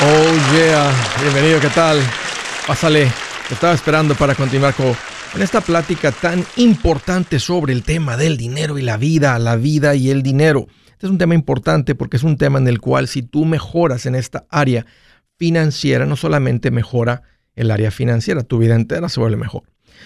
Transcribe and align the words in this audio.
Oh 0.00 0.54
yeah, 0.54 0.92
bienvenido, 1.20 1.60
¿qué 1.60 1.70
tal? 1.70 1.98
Pásale, 2.68 3.10
te 3.48 3.54
estaba 3.54 3.74
esperando 3.74 4.14
para 4.14 4.36
continuar 4.36 4.72
con, 4.74 4.94
esta 5.42 5.60
plática 5.60 6.12
tan 6.12 6.44
importante 6.56 7.40
sobre 7.40 7.72
el 7.72 7.82
tema 7.82 8.16
del 8.16 8.36
dinero 8.36 8.78
y 8.78 8.82
la 8.82 8.96
vida, 8.96 9.36
la 9.40 9.56
vida 9.56 9.96
y 9.96 10.10
el 10.10 10.22
dinero. 10.22 10.68
Este 10.92 11.06
es 11.06 11.10
un 11.10 11.18
tema 11.18 11.34
importante 11.34 11.96
porque 11.96 12.16
es 12.16 12.22
un 12.22 12.36
tema 12.36 12.60
en 12.60 12.68
el 12.68 12.80
cual 12.80 13.08
si 13.08 13.22
tú 13.22 13.44
mejoras 13.44 14.06
en 14.06 14.14
esta 14.14 14.46
área 14.50 14.86
financiera, 15.36 16.06
no 16.06 16.14
solamente 16.14 16.70
mejora 16.70 17.22
el 17.56 17.72
área 17.72 17.90
financiera, 17.90 18.44
tu 18.44 18.58
vida 18.58 18.76
entera 18.76 19.08
se 19.08 19.18
vuelve 19.18 19.36
mejor. 19.36 19.64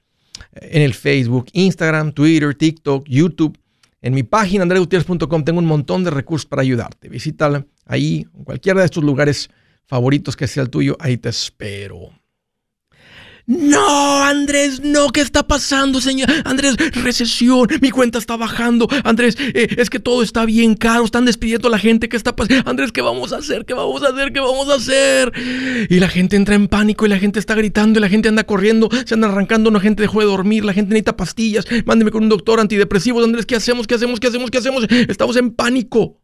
eh, 0.54 0.70
en 0.72 0.82
el 0.82 0.96
Facebook, 0.96 1.50
Instagram, 1.54 2.14
Twitter, 2.14 2.56
TikTok, 2.56 3.06
YouTube. 3.08 3.60
En 4.04 4.14
mi 4.14 4.24
página 4.24 4.64
andresgutierrez.com 4.64 5.44
tengo 5.46 5.60
un 5.60 5.66
montón 5.66 6.04
de 6.04 6.12
recursos 6.12 6.46
para 6.46 6.62
ayudarte. 6.62 7.08
Visítala 7.08 7.66
ahí, 7.86 8.28
en 8.36 8.44
cualquiera 8.44 8.82
de 8.82 8.86
estos 8.86 9.02
lugares 9.02 9.50
favoritos 9.86 10.36
que 10.36 10.46
sea 10.46 10.62
el 10.62 10.70
tuyo. 10.70 10.98
Ahí 11.00 11.16
te 11.16 11.30
espero. 11.30 12.10
No, 13.46 14.24
Andrés, 14.24 14.80
no, 14.80 15.10
¿qué 15.10 15.20
está 15.20 15.46
pasando, 15.46 16.00
señor? 16.00 16.30
Andrés, 16.46 16.78
recesión, 17.04 17.68
mi 17.82 17.92
cuenta 17.92 18.18
está 18.18 18.38
bajando. 18.38 18.88
Andrés, 19.04 19.36
eh, 19.38 19.68
es 19.78 19.90
que 19.90 20.00
todo 20.00 20.24
está 20.24 20.46
bien 20.46 20.76
caro, 20.76 21.04
están 21.04 21.26
despidiendo 21.26 21.68
a 21.68 21.72
la 21.72 21.78
gente, 21.78 22.08
¿qué 22.08 22.16
está 22.16 22.34
pasando? 22.38 22.70
Andrés, 22.70 22.94
¿qué 22.94 23.02
vamos 23.02 23.34
a 23.34 23.38
hacer? 23.38 23.66
¿Qué 23.66 23.74
vamos 23.74 24.02
a 24.02 24.10
hacer? 24.10 24.32
¿Qué 24.32 24.40
vamos 24.40 24.70
a 24.70 24.76
hacer? 24.76 25.34
Y 25.90 26.00
la 26.00 26.08
gente 26.08 26.38
entra 26.38 26.56
en 26.56 26.70
pánico 26.70 27.06
y 27.06 27.10
la 27.10 27.20
gente 27.20 27.38
está 27.38 27.54
gritando 27.54 28.00
y 28.00 28.02
la 28.02 28.08
gente 28.08 28.30
anda 28.30 28.46
corriendo, 28.46 28.90
se 29.06 29.14
anda 29.14 29.28
arrancando, 29.28 29.70
la 29.72 29.82
gente 29.82 30.04
dejó 30.04 30.22
de 30.22 30.28
dormir, 30.28 30.64
la 30.64 30.74
gente 30.74 30.92
necesita 30.92 31.18
pastillas, 31.18 31.66
mándeme 31.86 32.12
con 32.12 32.24
un 32.24 32.30
doctor 32.30 32.62
antidepresivo. 32.62 33.22
Andrés, 33.22 33.46
¿qué 33.46 33.58
hacemos? 33.58 33.88
¿Qué 33.88 33.96
hacemos? 33.96 34.22
¿Qué 34.22 34.28
hacemos? 34.28 34.52
¿Qué 34.52 34.58
hacemos? 34.60 34.88
Estamos 34.90 35.36
en 35.36 35.52
pánico. 35.52 36.22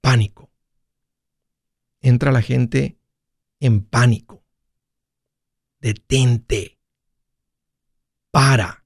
Pánico. 0.00 0.50
Entra 2.00 2.32
la 2.32 2.42
gente 2.42 2.98
en 3.60 3.82
pánico 3.82 4.45
detente, 5.86 6.80
para, 8.32 8.84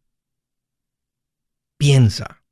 piensa, 1.79 2.45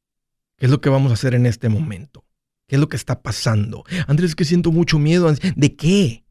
¿qué 0.56 0.64
es 0.64 0.70
lo 0.70 0.80
que 0.80 0.88
vamos 0.88 1.10
a 1.10 1.14
hacer 1.14 1.34
en 1.34 1.44
este 1.44 1.68
momento? 1.68 2.24
¿Qué 2.66 2.76
es 2.76 2.80
lo 2.80 2.88
que 2.88 2.96
está 2.96 3.20
pasando? 3.20 3.84
Andrés, 4.06 4.34
que 4.34 4.46
siento 4.46 4.72
mucho 4.72 4.98
miedo. 4.98 5.30
¿De 5.54 5.76
qué? 5.76 6.24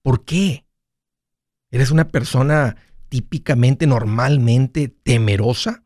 ¿Por 0.00 0.24
qué? 0.24 0.64
¿Eres 1.70 1.90
una 1.90 2.08
persona 2.08 2.76
típicamente, 3.10 3.86
normalmente 3.86 4.88
temerosa? 4.88 5.84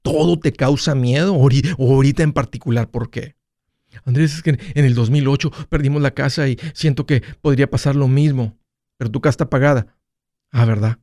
¿Todo 0.00 0.40
te 0.40 0.52
causa 0.52 0.94
miedo? 0.94 1.34
¿O 1.34 1.94
ahorita 1.94 2.22
en 2.22 2.32
particular 2.32 2.90
por 2.90 3.10
qué? 3.10 3.36
Andrés, 4.04 4.34
es 4.34 4.42
que 4.42 4.50
en 4.50 4.84
el 4.84 4.94
2008 4.94 5.50
perdimos 5.68 6.00
la 6.00 6.12
casa 6.12 6.48
y 6.48 6.58
siento 6.72 7.04
que 7.04 7.22
podría 7.42 7.70
pasar 7.70 7.96
lo 7.96 8.08
mismo, 8.08 8.58
pero 8.96 9.10
tu 9.10 9.20
casa 9.20 9.30
está 9.30 9.50
pagada. 9.50 9.94
Ah, 10.56 10.66
¿verdad? 10.66 11.00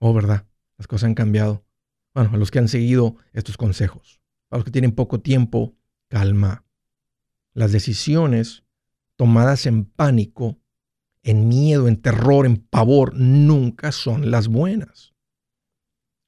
Oh, 0.00 0.12
¿verdad? 0.12 0.44
Las 0.76 0.88
cosas 0.88 1.04
han 1.04 1.14
cambiado. 1.14 1.64
Bueno, 2.12 2.30
a 2.32 2.36
los 2.38 2.50
que 2.50 2.58
han 2.58 2.66
seguido 2.66 3.14
estos 3.32 3.56
consejos, 3.56 4.20
a 4.50 4.56
los 4.56 4.64
que 4.64 4.72
tienen 4.72 4.96
poco 4.96 5.20
tiempo, 5.20 5.76
calma. 6.08 6.64
Las 7.54 7.70
decisiones 7.70 8.64
tomadas 9.14 9.64
en 9.66 9.84
pánico, 9.84 10.58
en 11.22 11.46
miedo, 11.46 11.86
en 11.86 12.02
terror, 12.02 12.46
en 12.46 12.56
pavor, 12.56 13.14
nunca 13.14 13.92
son 13.92 14.32
las 14.32 14.48
buenas. 14.48 15.14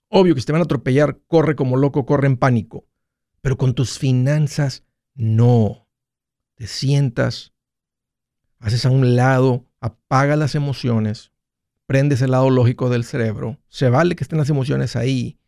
Obvio 0.08 0.36
que 0.36 0.40
si 0.40 0.46
te 0.46 0.52
van 0.52 0.62
a 0.62 0.66
atropellar, 0.66 1.20
corre 1.26 1.56
como 1.56 1.76
loco, 1.76 2.06
corre 2.06 2.28
en 2.28 2.36
pánico. 2.36 2.86
Pero 3.40 3.56
con 3.58 3.74
tus 3.74 3.98
finanzas, 3.98 4.86
no. 5.14 5.88
Te 6.54 6.68
sientas, 6.68 7.54
haces 8.60 8.86
a 8.86 8.90
un 8.90 9.16
lado, 9.16 9.66
apaga 9.80 10.36
las 10.36 10.54
emociones, 10.54 11.31
prendes 11.92 12.22
el 12.22 12.30
lado 12.30 12.48
lógico 12.48 12.88
del 12.88 13.04
cerebro. 13.04 13.58
Se 13.68 13.90
vale 13.90 14.16
que 14.16 14.24
estén 14.24 14.38
las 14.38 14.48
emociones 14.48 14.96
ahí, 14.96 15.38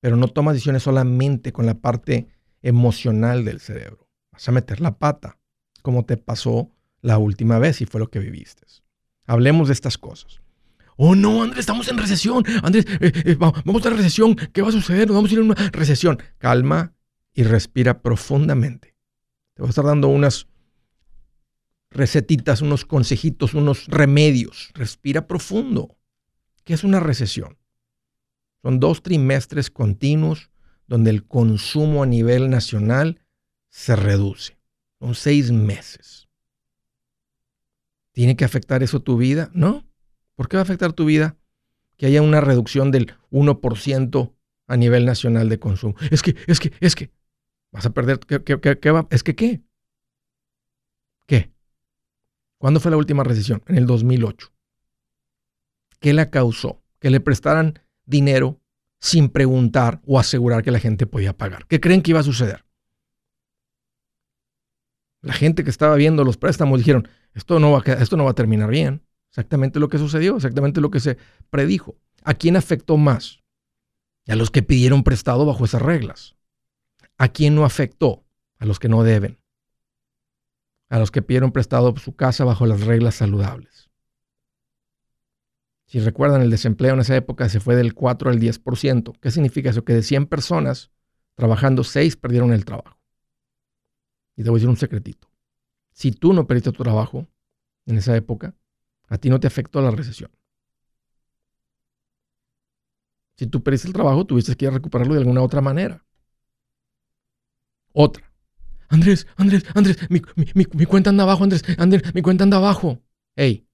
pero 0.00 0.16
no 0.16 0.28
tomas 0.28 0.52
decisiones 0.52 0.82
solamente 0.82 1.54
con 1.54 1.64
la 1.64 1.80
parte 1.80 2.28
emocional 2.60 3.46
del 3.46 3.60
cerebro. 3.60 4.06
Vas 4.30 4.46
a 4.46 4.52
meter 4.52 4.82
la 4.82 4.98
pata, 4.98 5.38
como 5.80 6.04
te 6.04 6.18
pasó 6.18 6.70
la 7.00 7.16
última 7.16 7.58
vez 7.58 7.80
y 7.80 7.86
fue 7.86 7.98
lo 7.98 8.10
que 8.10 8.18
viviste. 8.18 8.66
Hablemos 9.24 9.68
de 9.68 9.72
estas 9.72 9.96
cosas. 9.96 10.42
Oh 10.98 11.14
no, 11.14 11.42
Andrés, 11.42 11.60
estamos 11.60 11.88
en 11.88 11.96
recesión. 11.96 12.44
Andrés, 12.62 12.84
eh, 13.00 13.12
eh, 13.24 13.36
vamos 13.38 13.86
a 13.86 13.88
la 13.88 13.96
recesión. 13.96 14.36
¿Qué 14.52 14.60
va 14.60 14.68
a 14.68 14.72
suceder? 14.72 15.08
Nos 15.08 15.16
vamos 15.16 15.30
a 15.30 15.32
ir 15.32 15.40
a 15.40 15.44
una 15.44 15.54
recesión. 15.72 16.18
Calma 16.36 16.92
y 17.32 17.42
respira 17.44 18.02
profundamente. 18.02 18.94
Te 19.54 19.62
voy 19.62 19.68
a 19.68 19.70
estar 19.70 19.86
dando 19.86 20.08
unas 20.08 20.46
recetitas, 21.96 22.62
unos 22.62 22.84
consejitos, 22.84 23.54
unos 23.54 23.86
remedios. 23.86 24.70
Respira 24.74 25.26
profundo. 25.26 25.96
¿Qué 26.64 26.74
es 26.74 26.84
una 26.84 27.00
recesión? 27.00 27.58
Son 28.62 28.80
dos 28.80 29.02
trimestres 29.02 29.70
continuos 29.70 30.50
donde 30.86 31.10
el 31.10 31.26
consumo 31.26 32.02
a 32.02 32.06
nivel 32.06 32.50
nacional 32.50 33.20
se 33.70 33.96
reduce. 33.96 34.56
Son 34.98 35.14
seis 35.14 35.50
meses. 35.50 36.28
¿Tiene 38.12 38.36
que 38.36 38.44
afectar 38.44 38.82
eso 38.82 39.00
tu 39.00 39.16
vida? 39.16 39.50
No. 39.52 39.86
¿Por 40.34 40.48
qué 40.48 40.56
va 40.56 40.62
a 40.62 40.64
afectar 40.64 40.92
tu 40.92 41.04
vida? 41.04 41.36
Que 41.96 42.06
haya 42.06 42.22
una 42.22 42.40
reducción 42.40 42.90
del 42.90 43.14
1% 43.30 44.34
a 44.66 44.76
nivel 44.76 45.06
nacional 45.06 45.48
de 45.48 45.58
consumo. 45.58 45.94
Es 46.10 46.22
que, 46.22 46.36
es 46.46 46.60
que, 46.60 46.72
es 46.80 46.94
que, 46.94 47.10
vas 47.72 47.86
a 47.86 47.90
perder, 47.90 48.18
¿qué, 48.20 48.42
qué 48.42 48.90
va? 48.90 49.06
¿Es 49.10 49.22
que 49.22 49.34
qué? 49.34 49.62
¿Qué? 51.26 51.55
¿Cuándo 52.58 52.80
fue 52.80 52.90
la 52.90 52.96
última 52.96 53.24
recesión? 53.24 53.62
En 53.66 53.76
el 53.76 53.86
2008. 53.86 54.52
¿Qué 56.00 56.12
la 56.12 56.30
causó? 56.30 56.82
Que 56.98 57.10
le 57.10 57.20
prestaran 57.20 57.80
dinero 58.04 58.60
sin 58.98 59.28
preguntar 59.28 60.00
o 60.06 60.18
asegurar 60.18 60.62
que 60.62 60.70
la 60.70 60.78
gente 60.78 61.06
podía 61.06 61.36
pagar. 61.36 61.66
¿Qué 61.66 61.80
creen 61.80 62.02
que 62.02 62.12
iba 62.12 62.20
a 62.20 62.24
suceder? 62.24 62.64
La 65.20 65.32
gente 65.32 65.64
que 65.64 65.70
estaba 65.70 65.96
viendo 65.96 66.24
los 66.24 66.36
préstamos 66.36 66.78
dijeron, 66.78 67.08
esto 67.34 67.58
no 67.58 67.72
va 67.72 67.82
a, 67.84 67.92
esto 67.94 68.16
no 68.16 68.24
va 68.24 68.30
a 68.30 68.34
terminar 68.34 68.70
bien. 68.70 69.02
Exactamente 69.30 69.80
lo 69.80 69.88
que 69.88 69.98
sucedió, 69.98 70.36
exactamente 70.36 70.80
lo 70.80 70.90
que 70.90 71.00
se 71.00 71.18
predijo. 71.50 71.96
¿A 72.24 72.34
quién 72.34 72.56
afectó 72.56 72.96
más? 72.96 73.42
A 74.28 74.34
los 74.34 74.50
que 74.50 74.62
pidieron 74.62 75.04
prestado 75.04 75.44
bajo 75.44 75.64
esas 75.64 75.82
reglas. 75.82 76.36
¿A 77.18 77.28
quién 77.28 77.54
no 77.54 77.64
afectó? 77.64 78.24
A 78.58 78.64
los 78.64 78.78
que 78.78 78.88
no 78.88 79.02
deben 79.02 79.38
a 80.88 80.98
los 80.98 81.10
que 81.10 81.22
pidieron 81.22 81.52
prestado 81.52 81.94
su 81.96 82.14
casa 82.14 82.44
bajo 82.44 82.66
las 82.66 82.82
reglas 82.82 83.16
saludables. 83.16 83.90
Si 85.86 86.00
recuerdan, 86.00 86.42
el 86.42 86.50
desempleo 86.50 86.94
en 86.94 87.00
esa 87.00 87.16
época 87.16 87.48
se 87.48 87.60
fue 87.60 87.76
del 87.76 87.94
4 87.94 88.30
al 88.30 88.40
10%. 88.40 89.12
¿Qué 89.20 89.30
significa 89.30 89.70
eso? 89.70 89.84
Que 89.84 89.94
de 89.94 90.02
100 90.02 90.26
personas 90.26 90.90
trabajando, 91.34 91.84
6 91.84 92.16
perdieron 92.16 92.52
el 92.52 92.64
trabajo. 92.64 92.98
Y 94.36 94.42
te 94.42 94.50
voy 94.50 94.58
a 94.58 94.60
decir 94.60 94.68
un 94.68 94.76
secretito. 94.76 95.28
Si 95.92 96.10
tú 96.10 96.32
no 96.32 96.46
perdiste 96.46 96.72
tu 96.72 96.82
trabajo 96.82 97.26
en 97.86 97.98
esa 97.98 98.16
época, 98.16 98.54
a 99.08 99.18
ti 99.18 99.30
no 99.30 99.38
te 99.38 99.46
afectó 99.46 99.80
la 99.80 99.90
recesión. 99.90 100.30
Si 103.36 103.46
tú 103.46 103.62
perdiste 103.62 103.86
el 103.86 103.94
trabajo, 103.94 104.24
tuviste 104.24 104.56
que 104.56 104.68
recuperarlo 104.70 105.14
de 105.14 105.20
alguna 105.20 105.42
otra 105.42 105.60
manera. 105.60 106.04
Otra. 107.92 108.30
Andrés, 108.88 109.26
Andrés, 109.36 109.64
Andrés, 109.74 109.98
mi, 110.08 110.84
cuenta 110.86 111.10
anda 111.10 111.24
abajo, 111.24 111.44
Andrés, 111.44 111.62
Andrés, 111.78 112.14
mi 112.14 112.22
cuenta 112.22 112.44
anda 112.44 112.56
abajo. 112.56 113.02
Hey, 113.34 113.66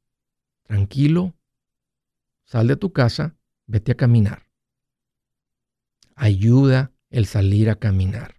tranquilo, 0.65 1.35
sal 2.45 2.67
de 2.67 2.77
tu 2.77 2.93
casa, 2.93 3.37
vete 3.67 3.93
a 3.93 3.97
caminar. 3.97 4.47
Ayuda 6.15 6.93
el 7.11 7.27
salir 7.27 7.71
a 7.71 7.77
caminar. 7.77 8.37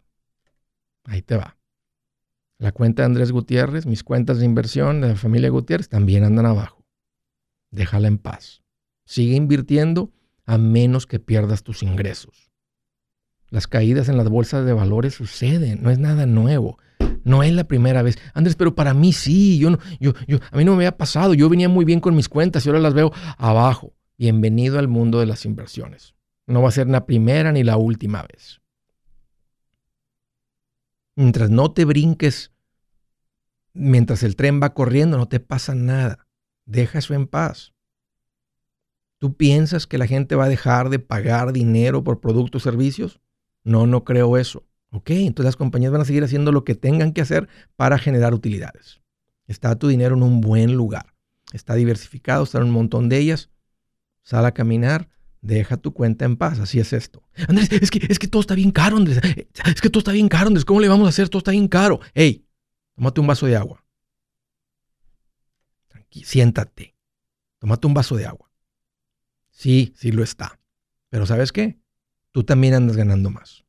Ahí 1.05 1.21
te 1.21 1.37
va. 1.37 1.57
La 2.57 2.71
cuenta 2.71 3.01
de 3.01 3.07
Andrés 3.07 3.31
Gutiérrez, 3.31 3.85
mis 3.85 4.03
cuentas 4.03 4.39
de 4.39 4.45
inversión 4.45 5.01
de 5.01 5.09
la 5.09 5.15
familia 5.15 5.49
Gutiérrez 5.49 5.89
también 5.89 6.23
andan 6.23 6.45
abajo. 6.45 6.85
Déjala 7.71 8.07
en 8.07 8.17
paz. 8.17 8.63
Sigue 9.05 9.35
invirtiendo 9.35 10.13
a 10.45 10.57
menos 10.57 11.07
que 11.07 11.19
pierdas 11.19 11.63
tus 11.63 11.83
ingresos. 11.83 12.52
Las 13.53 13.67
caídas 13.67 14.09
en 14.09 14.17
las 14.17 14.29
bolsas 14.29 14.65
de 14.65 14.73
valores 14.73 15.13
suceden, 15.13 15.83
no 15.83 15.91
es 15.91 15.99
nada 15.99 16.25
nuevo. 16.25 16.79
No 17.23 17.43
es 17.43 17.53
la 17.53 17.65
primera 17.65 18.01
vez. 18.01 18.17
Andrés, 18.33 18.55
pero 18.55 18.73
para 18.73 18.95
mí 18.95 19.13
sí. 19.13 19.59
Yo 19.59 19.69
no, 19.69 19.77
yo, 19.99 20.13
yo, 20.27 20.39
a 20.51 20.57
mí 20.57 20.65
no 20.65 20.71
me 20.71 20.77
había 20.77 20.97
pasado. 20.97 21.35
Yo 21.35 21.49
venía 21.49 21.69
muy 21.69 21.85
bien 21.85 21.99
con 21.99 22.15
mis 22.15 22.27
cuentas 22.29 22.65
y 22.65 22.69
ahora 22.69 22.81
las 22.81 22.95
veo 22.95 23.11
abajo. 23.37 23.93
Bienvenido 24.17 24.79
al 24.79 24.87
mundo 24.87 25.19
de 25.19 25.27
las 25.27 25.45
inversiones. 25.45 26.15
No 26.47 26.63
va 26.63 26.69
a 26.69 26.71
ser 26.71 26.87
la 26.87 27.05
primera 27.05 27.51
ni 27.51 27.63
la 27.63 27.77
última 27.77 28.23
vez. 28.23 28.59
Mientras 31.15 31.51
no 31.51 31.71
te 31.73 31.85
brinques, 31.85 32.51
mientras 33.73 34.23
el 34.23 34.35
tren 34.35 34.59
va 34.63 34.73
corriendo, 34.73 35.15
no 35.15 35.27
te 35.27 35.39
pasa 35.39 35.75
nada. 35.75 36.25
Deja 36.65 36.97
eso 36.97 37.13
en 37.13 37.27
paz. 37.27 37.71
¿Tú 39.19 39.37
piensas 39.37 39.85
que 39.85 39.99
la 39.99 40.07
gente 40.07 40.33
va 40.33 40.45
a 40.45 40.49
dejar 40.49 40.89
de 40.89 40.97
pagar 40.97 41.53
dinero 41.53 42.03
por 42.03 42.19
productos 42.19 42.63
o 42.63 42.71
servicios? 42.71 43.19
No, 43.63 43.87
no 43.87 44.03
creo 44.03 44.37
eso. 44.37 44.65
Ok, 44.91 45.09
entonces 45.11 45.45
las 45.45 45.55
compañías 45.55 45.91
van 45.91 46.01
a 46.01 46.05
seguir 46.05 46.23
haciendo 46.23 46.51
lo 46.51 46.63
que 46.63 46.75
tengan 46.75 47.13
que 47.13 47.21
hacer 47.21 47.47
para 47.75 47.97
generar 47.97 48.33
utilidades. 48.33 49.01
Está 49.47 49.75
tu 49.75 49.87
dinero 49.87 50.15
en 50.15 50.23
un 50.23 50.41
buen 50.41 50.73
lugar. 50.73 51.13
Está 51.51 51.75
diversificado, 51.75 52.43
están 52.43 52.63
un 52.63 52.71
montón 52.71 53.09
de 53.09 53.17
ellas. 53.17 53.49
Sal 54.21 54.45
a 54.45 54.53
caminar, 54.53 55.09
deja 55.41 55.77
tu 55.77 55.93
cuenta 55.93 56.25
en 56.25 56.37
paz. 56.37 56.59
Así 56.59 56.79
es 56.79 56.93
esto. 56.93 57.23
Andrés, 57.47 57.71
es 57.71 57.91
que, 57.91 58.05
es 58.07 58.19
que 58.19 58.27
todo 58.27 58.41
está 58.41 58.55
bien 58.55 58.71
caro, 58.71 58.97
Andrés. 58.97 59.19
Es 59.65 59.81
que 59.81 59.89
todo 59.89 59.99
está 59.99 60.11
bien 60.11 60.29
caro, 60.29 60.47
Andrés. 60.47 60.65
¿Cómo 60.65 60.79
le 60.79 60.87
vamos 60.87 61.07
a 61.07 61.09
hacer? 61.09 61.29
Todo 61.29 61.39
está 61.39 61.51
bien 61.51 61.67
caro. 61.67 61.99
Hey, 62.13 62.45
tómate 62.95 63.21
un 63.21 63.27
vaso 63.27 63.45
de 63.45 63.55
agua. 63.55 63.83
Tranqui, 65.87 66.23
siéntate. 66.23 66.95
Tómate 67.59 67.87
un 67.87 67.93
vaso 67.93 68.15
de 68.15 68.25
agua. 68.25 68.51
Sí, 69.49 69.93
sí 69.97 70.11
lo 70.11 70.23
está. 70.23 70.59
Pero 71.09 71.25
¿sabes 71.25 71.51
qué? 71.51 71.79
Tú 72.33 72.43
también 72.43 72.73
andas 72.73 72.97
ganando 72.97 73.29
más. 73.29 73.63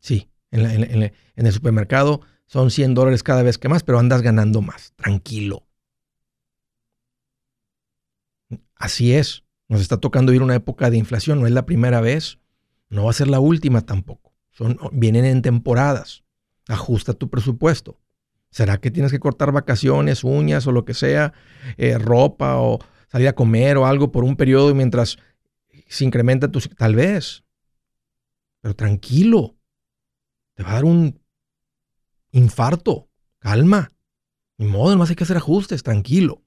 Sí, 0.00 0.30
en, 0.50 1.12
el 1.36 1.52
supermercado 1.52 2.22
son 2.46 2.70
100 2.70 2.94
dólares 2.94 3.22
cada 3.22 3.42
vez 3.42 3.58
que 3.58 3.68
más, 3.68 3.82
pero 3.82 3.98
andas 3.98 4.22
ganando 4.22 4.62
más. 4.62 4.94
Tranquilo. 4.96 5.66
Así 8.74 9.14
es. 9.14 9.44
Nos 9.68 9.82
está 9.82 9.98
tocando 9.98 10.32
ir 10.32 10.42
una 10.42 10.54
época 10.54 10.88
de 10.88 10.96
inflación. 10.96 11.38
No 11.38 11.46
es 11.46 11.52
la 11.52 11.66
primera 11.66 12.00
vez. 12.00 12.38
No 12.88 13.04
va 13.04 13.10
a 13.10 13.14
ser 13.14 13.28
la 13.28 13.38
última 13.38 13.82
tampoco. 13.82 14.32
Son, 14.50 14.78
vienen 14.92 15.26
en 15.26 15.42
temporadas. 15.42 16.24
Ajusta 16.66 17.12
tu 17.12 17.28
presupuesto. 17.28 18.00
¿Será 18.50 18.80
que 18.80 18.90
tienes 18.90 19.12
que 19.12 19.20
cortar 19.20 19.52
vacaciones, 19.52 20.24
uñas 20.24 20.66
o 20.66 20.72
lo 20.72 20.86
que 20.86 20.94
sea, 20.94 21.34
eh, 21.76 21.98
ropa 21.98 22.56
o 22.56 22.78
salir 23.08 23.28
a 23.28 23.34
comer 23.34 23.76
o 23.76 23.84
algo 23.84 24.10
por 24.10 24.24
un 24.24 24.36
periodo 24.36 24.74
mientras 24.74 25.18
se 25.88 26.04
incrementa 26.04 26.50
tu... 26.50 26.60
Tal 26.60 26.94
vez. 26.94 27.44
Pero 28.60 28.74
tranquilo. 28.74 29.56
Te 30.54 30.62
va 30.62 30.70
a 30.70 30.74
dar 30.74 30.84
un 30.84 31.20
infarto. 32.30 33.10
Calma. 33.38 33.92
Ni 34.58 34.66
modo, 34.66 34.96
más 34.96 35.10
hay 35.10 35.16
que 35.16 35.24
hacer 35.24 35.36
ajustes, 35.36 35.82
tranquilo. 35.82 36.42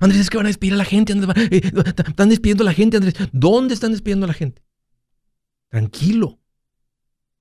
Andrés, 0.00 0.20
es 0.22 0.30
que 0.30 0.36
van 0.36 0.46
a 0.46 0.48
despedir 0.48 0.74
a 0.74 0.76
la 0.76 0.84
gente. 0.84 1.12
Eh, 1.12 1.72
están 2.08 2.28
despidiendo 2.28 2.62
a 2.62 2.66
la 2.66 2.72
gente, 2.72 2.96
Andrés. 2.96 3.14
¿Dónde 3.32 3.74
están 3.74 3.92
despidiendo 3.92 4.24
a 4.24 4.28
la 4.28 4.34
gente? 4.34 4.64
Tranquilo. 5.68 6.40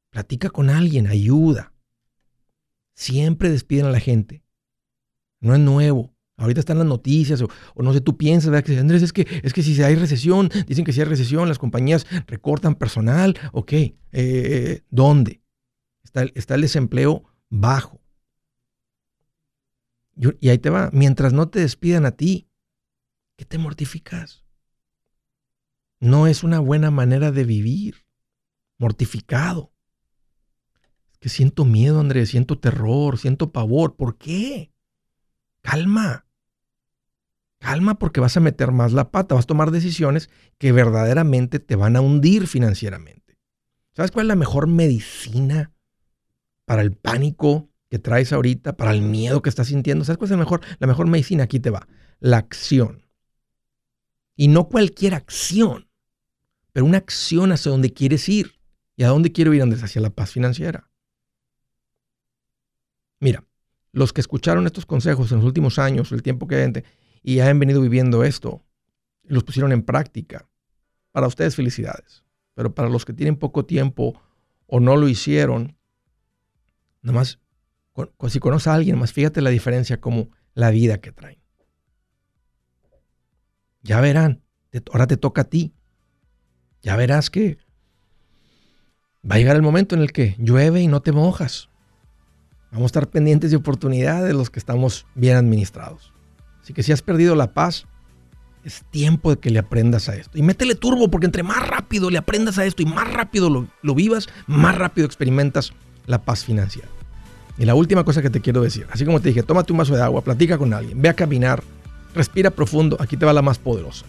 Platica 0.10 0.50
con 0.50 0.70
alguien, 0.70 1.08
ayuda. 1.08 1.74
Siempre 2.94 3.50
despiden 3.50 3.86
a 3.86 3.92
la 3.92 4.00
gente. 4.00 4.44
No 5.40 5.54
es 5.54 5.60
nuevo. 5.60 6.14
Ahorita 6.42 6.60
están 6.60 6.80
las 6.80 6.88
noticias, 6.88 7.40
o, 7.42 7.48
no 7.84 7.94
sé, 7.94 8.02
tú 8.02 8.18
piensas, 8.18 8.50
¿verdad? 8.50 8.80
Andrés, 8.80 9.04
es 9.04 9.14
que, 9.14 9.28
es 9.44 9.54
que 9.54 9.62
si 9.62 9.80
hay 9.84 9.94
recesión, 9.94 10.50
dicen 10.66 10.84
que 10.84 10.92
si 10.92 11.00
hay 11.00 11.06
recesión, 11.06 11.48
las 11.48 11.60
compañías 11.60 12.08
recortan 12.26 12.74
personal. 12.74 13.38
Ok, 13.54 13.74
eh, 14.12 14.82
¿dónde? 14.90 15.44
Está, 16.04 16.24
está 16.34 16.56
el 16.56 16.62
desempleo 16.62 17.26
bajo. 17.50 18.02
Y 20.40 20.50
ahí 20.50 20.58
te 20.58 20.72
va, 20.72 20.90
mientras 20.92 21.32
no 21.32 21.48
te 21.50 21.60
despidan 21.60 22.08
a 22.08 22.12
ti, 22.12 22.50
¿qué 23.38 23.46
te 23.46 23.60
mortificas? 23.60 24.44
No 26.00 26.26
es 26.26 26.44
una 26.44 26.60
buena 26.60 26.90
manera 26.90 27.32
de 27.32 27.44
vivir, 27.44 28.08
mortificado. 28.80 29.74
Es 31.12 31.20
que 31.20 31.30
siento 31.30 31.66
miedo, 31.66 32.00
Andrés, 32.00 32.30
siento 32.30 32.58
terror, 32.58 33.20
siento 33.20 33.52
pavor. 33.52 33.96
¿Por 33.96 34.18
qué? 34.18 34.74
Calma. 35.62 36.26
Calma 37.62 37.98
porque 37.98 38.20
vas 38.20 38.36
a 38.36 38.42
meter 38.42 38.72
más 38.72 38.92
la 38.92 39.12
pata, 39.12 39.36
vas 39.36 39.46
a 39.46 39.48
tomar 39.48 39.72
decisiones 39.72 40.30
que 40.58 40.74
verdaderamente 40.74 41.60
te 41.60 41.78
van 41.78 41.96
a 41.96 42.02
hundir 42.02 42.48
financieramente. 42.48 43.38
¿Sabes 43.94 44.12
cuál 44.12 44.26
es 44.26 44.30
la 44.30 44.36
mejor 44.36 44.68
medicina 44.68 45.72
para 46.66 46.82
el 46.82 46.92
pánico 46.92 47.72
que 47.92 48.00
traes 48.00 48.32
ahorita, 48.32 48.78
para 48.78 48.92
el 48.92 49.02
miedo 49.02 49.42
que 49.42 49.50
estás 49.50 49.68
sintiendo. 49.68 50.06
¿Sabes 50.06 50.18
cuál 50.18 50.28
es 50.28 50.32
la 50.32 50.38
mejor, 50.38 50.62
la 50.80 50.88
mejor 50.88 51.08
medicina? 51.08 51.44
Aquí 51.44 51.60
te 51.60 51.70
va. 51.70 51.90
La 52.22 52.38
acción. 52.38 53.06
Y 54.38 54.48
no 54.48 54.70
cualquier 54.70 55.14
acción, 55.14 55.90
pero 56.72 56.86
una 56.86 56.98
acción 56.98 57.52
hacia 57.52 57.70
donde 57.70 57.92
quieres 57.92 58.30
ir. 58.30 58.62
¿Y 58.96 59.04
a 59.04 59.10
dónde 59.10 59.34
quiero 59.34 59.54
ir, 59.54 59.62
Andrés? 59.62 59.84
Hacia 59.84 60.02
la 60.02 60.10
paz 60.10 60.32
financiera. 60.32 60.90
Mira, 63.20 63.44
los 63.92 64.14
que 64.14 64.22
escucharon 64.22 64.66
estos 64.66 64.86
consejos 64.86 65.30
en 65.34 65.40
los 65.40 65.46
últimos 65.46 65.78
años, 65.78 66.14
el 66.14 66.24
tiempo 66.24 66.48
que 66.48 66.56
y 67.24 67.40
han 67.40 67.60
venido 67.60 67.82
viviendo 67.82 68.24
esto, 68.24 68.64
los 69.24 69.44
pusieron 69.44 69.72
en 69.72 69.84
práctica. 69.84 70.48
Para 71.12 71.28
ustedes 71.28 71.56
felicidades. 71.56 72.24
Pero 72.54 72.74
para 72.74 72.90
los 72.90 73.06
que 73.06 73.14
tienen 73.14 73.36
poco 73.36 73.66
tiempo 73.66 74.22
o 74.66 74.80
no 74.80 74.96
lo 74.96 75.10
hicieron, 75.10 75.78
nomás 77.02 77.40
si 78.30 78.40
conoces 78.40 78.68
a 78.68 78.74
alguien 78.74 78.98
más, 78.98 79.14
fíjate 79.14 79.42
la 79.42 79.50
diferencia 79.50 80.00
como 80.00 80.30
la 80.54 80.70
vida 80.70 81.00
que 81.00 81.12
traen. 81.12 81.40
Ya 83.84 84.00
verán, 84.00 84.44
ahora 84.92 85.08
te 85.08 85.18
toca 85.18 85.42
a 85.42 85.46
ti. 85.46 85.74
Ya 86.82 86.96
verás 86.96 87.30
que 87.30 87.58
va 89.30 89.36
a 89.36 89.38
llegar 89.38 89.56
el 89.56 89.62
momento 89.62 89.96
en 89.96 90.02
el 90.02 90.12
que 90.12 90.36
llueve 90.40 90.82
y 90.82 90.88
no 90.88 91.02
te 91.02 91.12
mojas. 91.12 91.70
Vamos 92.72 92.86
a 92.86 92.88
estar 92.88 93.10
pendientes 93.10 93.52
de 93.52 93.58
oportunidades 93.58 94.28
de 94.28 94.34
los 94.34 94.50
que 94.50 94.60
estamos 94.60 95.06
bien 95.14 95.36
administrados. 95.36 96.14
Así 96.64 96.74
que 96.74 96.84
si 96.84 96.92
has 96.92 97.02
perdido 97.02 97.36
la 97.36 97.54
paz, 97.54 97.86
es 98.64 98.84
tiempo 98.92 99.32
de 99.32 99.40
que 99.40 99.50
le 99.50 99.60
aprendas 99.60 100.10
a 100.10 100.16
esto. 100.16 100.38
Y 100.38 100.44
métele 100.44 100.76
turbo, 100.76 101.10
porque 101.10 101.26
entre 101.26 101.44
más 101.44 101.68
rápido 101.68 102.10
le 102.10 102.18
aprendas 102.18 102.58
a 102.58 102.66
esto 102.66 102.84
y 102.84 102.86
más 102.86 103.12
rápido 103.12 103.50
lo, 103.50 103.68
lo 103.82 103.96
vivas, 103.96 104.30
más 104.48 104.78
rápido 104.78 105.06
experimentas 105.06 105.74
la 106.06 106.22
paz 106.24 106.46
financiera. 106.46 106.88
Y 107.58 107.66
la 107.66 107.76
última 107.76 108.04
cosa 108.04 108.22
que 108.22 108.30
te 108.30 108.42
quiero 108.42 108.62
decir, 108.62 108.88
así 108.92 109.06
como 109.06 109.20
te 109.20 109.30
dije, 109.30 109.44
tómate 109.44 109.74
un 109.74 109.80
vaso 109.80 109.96
de 109.96 110.02
agua, 110.02 110.24
platica 110.24 110.58
con 110.58 110.74
alguien, 110.74 111.02
ve 111.02 111.10
a 111.10 111.16
caminar, 111.16 111.64
respira 112.16 112.50
profundo, 112.50 112.98
aquí 113.00 113.18
te 113.18 113.26
va 113.26 113.34
la 113.34 113.42
más 113.42 113.58
poderosa. 113.58 114.06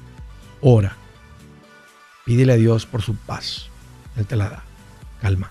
Ora. 0.61 0.97
Pídele 2.25 2.53
a 2.53 2.57
Dios 2.57 2.87
por 2.87 3.03
su 3.03 3.17
paz. 3.17 3.67
Él 4.17 4.27
te 4.27 4.37
la 4.37 4.49
da. 4.49 4.63
Calma. 5.21 5.51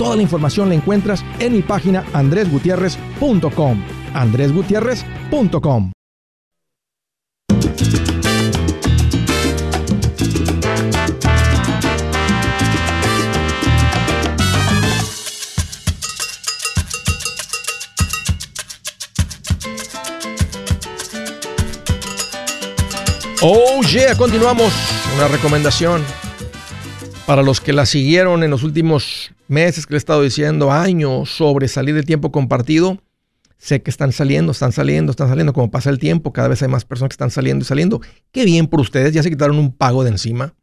Toda 0.00 0.16
la 0.16 0.22
información 0.22 0.70
la 0.70 0.76
encuentras 0.76 1.22
en 1.40 1.52
mi 1.52 1.60
página 1.60 2.06
andresgutierrez.com. 2.14 3.84
andresgutierrez.com. 4.14 5.92
Oh 23.42 23.82
yeah, 23.82 24.16
continuamos. 24.16 24.72
Una 25.16 25.28
recomendación 25.28 26.02
para 27.26 27.42
los 27.42 27.60
que 27.60 27.74
la 27.74 27.84
siguieron 27.84 28.42
en 28.42 28.50
los 28.50 28.62
últimos 28.62 29.29
meses 29.50 29.86
que 29.86 29.92
le 29.92 29.96
he 29.96 29.98
estado 29.98 30.22
diciendo, 30.22 30.72
años, 30.72 31.30
sobre 31.36 31.68
salir 31.68 31.94
del 31.94 32.04
tiempo 32.04 32.32
compartido, 32.32 33.02
sé 33.58 33.82
que 33.82 33.90
están 33.90 34.12
saliendo, 34.12 34.52
están 34.52 34.72
saliendo, 34.72 35.10
están 35.10 35.28
saliendo. 35.28 35.52
Como 35.52 35.70
pasa 35.70 35.90
el 35.90 35.98
tiempo, 35.98 36.32
cada 36.32 36.48
vez 36.48 36.62
hay 36.62 36.68
más 36.68 36.84
personas 36.84 37.10
que 37.10 37.14
están 37.14 37.30
saliendo 37.30 37.62
y 37.62 37.66
saliendo. 37.66 38.00
Qué 38.32 38.44
bien 38.44 38.68
por 38.68 38.80
ustedes, 38.80 39.12
ya 39.12 39.22
se 39.22 39.30
quitaron 39.30 39.58
un 39.58 39.72
pago 39.72 40.04
de 40.04 40.10
encima, 40.10 40.54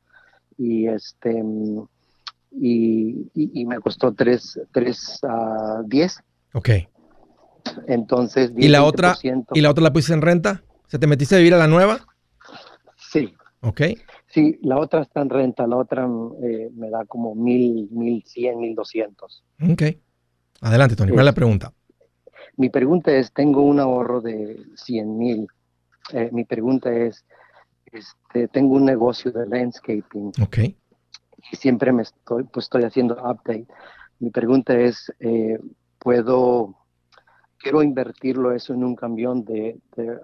y 0.57 0.87
este 0.87 1.43
y, 2.51 3.65
me 3.65 3.79
costó 3.79 4.13
3, 4.13 4.61
3 4.71 5.19
a 5.23 5.81
10. 5.85 6.23
Ok. 6.53 6.69
Entonces, 7.87 8.51
¿Y 8.55 8.69
la, 8.69 8.83
otra, 8.83 9.15
¿Y 9.53 9.61
la 9.61 9.69
otra 9.69 9.83
la 9.83 9.93
pusiste 9.93 10.13
en 10.13 10.21
renta? 10.21 10.63
¿Se 10.87 10.99
te 10.99 11.07
metiste 11.07 11.35
a 11.35 11.37
vivir 11.37 11.53
a 11.53 11.57
la 11.57 11.67
nueva? 11.67 11.99
Sí. 13.19 13.33
Ok. 13.61 13.81
Sí, 14.27 14.59
la 14.61 14.77
otra 14.77 15.01
está 15.01 15.21
en 15.21 15.29
renta, 15.29 15.65
la 15.67 15.77
otra 15.77 16.07
eh, 16.43 16.69
me 16.73 16.89
da 16.89 17.05
como 17.05 17.33
mil, 17.33 17.89
mil 17.91 18.23
cien, 18.25 18.59
mil 18.59 18.75
doscientos. 18.75 19.43
Ok. 19.61 19.83
Adelante, 20.61 20.95
Tony, 20.95 21.11
¿cuál 21.11 21.21
es 21.21 21.25
la 21.25 21.33
pregunta? 21.33 21.73
Mi 22.55 22.69
pregunta 22.69 23.11
es, 23.11 23.31
tengo 23.33 23.61
un 23.61 23.79
ahorro 23.79 24.21
de 24.21 24.63
100 24.75 25.17
mil. 25.17 25.47
Eh, 26.13 26.29
mi 26.31 26.43
pregunta 26.43 26.91
es, 26.91 27.25
este, 27.91 28.47
tengo 28.47 28.75
un 28.75 28.85
negocio 28.85 29.31
de 29.31 29.47
landscaping. 29.47 30.31
Ok 30.41 30.57
y 31.51 31.55
siempre 31.55 31.91
me 31.91 32.03
estoy, 32.03 32.43
pues 32.43 32.65
estoy 32.65 32.83
haciendo 32.83 33.15
update. 33.15 33.67
Mi 34.19 34.29
pregunta 34.31 34.77
es, 34.77 35.13
eh, 35.19 35.59
¿puedo, 35.99 36.75
quiero 37.57 37.83
invertirlo 37.83 38.51
eso 38.53 38.73
en 38.73 38.83
un 38.83 38.95
camión 38.95 39.45
de, 39.45 39.79
de, 39.95 40.19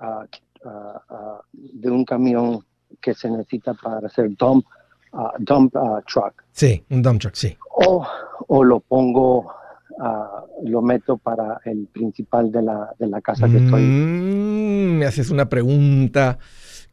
de 1.52 1.92
un 1.92 2.06
camión 2.06 2.66
que 3.02 3.14
se 3.14 3.30
necesita 3.30 3.74
para 3.74 4.08
hacer 4.08 4.36
dump, 4.38 4.66
dump 5.40 5.74
truck? 6.08 6.44
Sí, 6.52 6.84
un 6.90 7.02
dump 7.02 7.22
truck, 7.22 7.36
sí. 7.36 7.58
O, 7.76 8.06
o 8.48 8.64
lo 8.64 8.80
pongo, 8.80 9.52
lo 10.64 10.82
meto 10.82 11.18
para 11.18 11.60
el 11.66 11.88
principal 11.92 12.52
de 12.52 12.62
la, 12.62 12.94
de 12.98 13.08
la 13.08 13.22
casa 13.22 13.48
que 13.48 13.58
estoy. 13.58 13.82
Mm, 13.82 14.98
me 14.98 15.06
haces 15.06 15.30
una 15.30 15.50
pregunta 15.50 16.38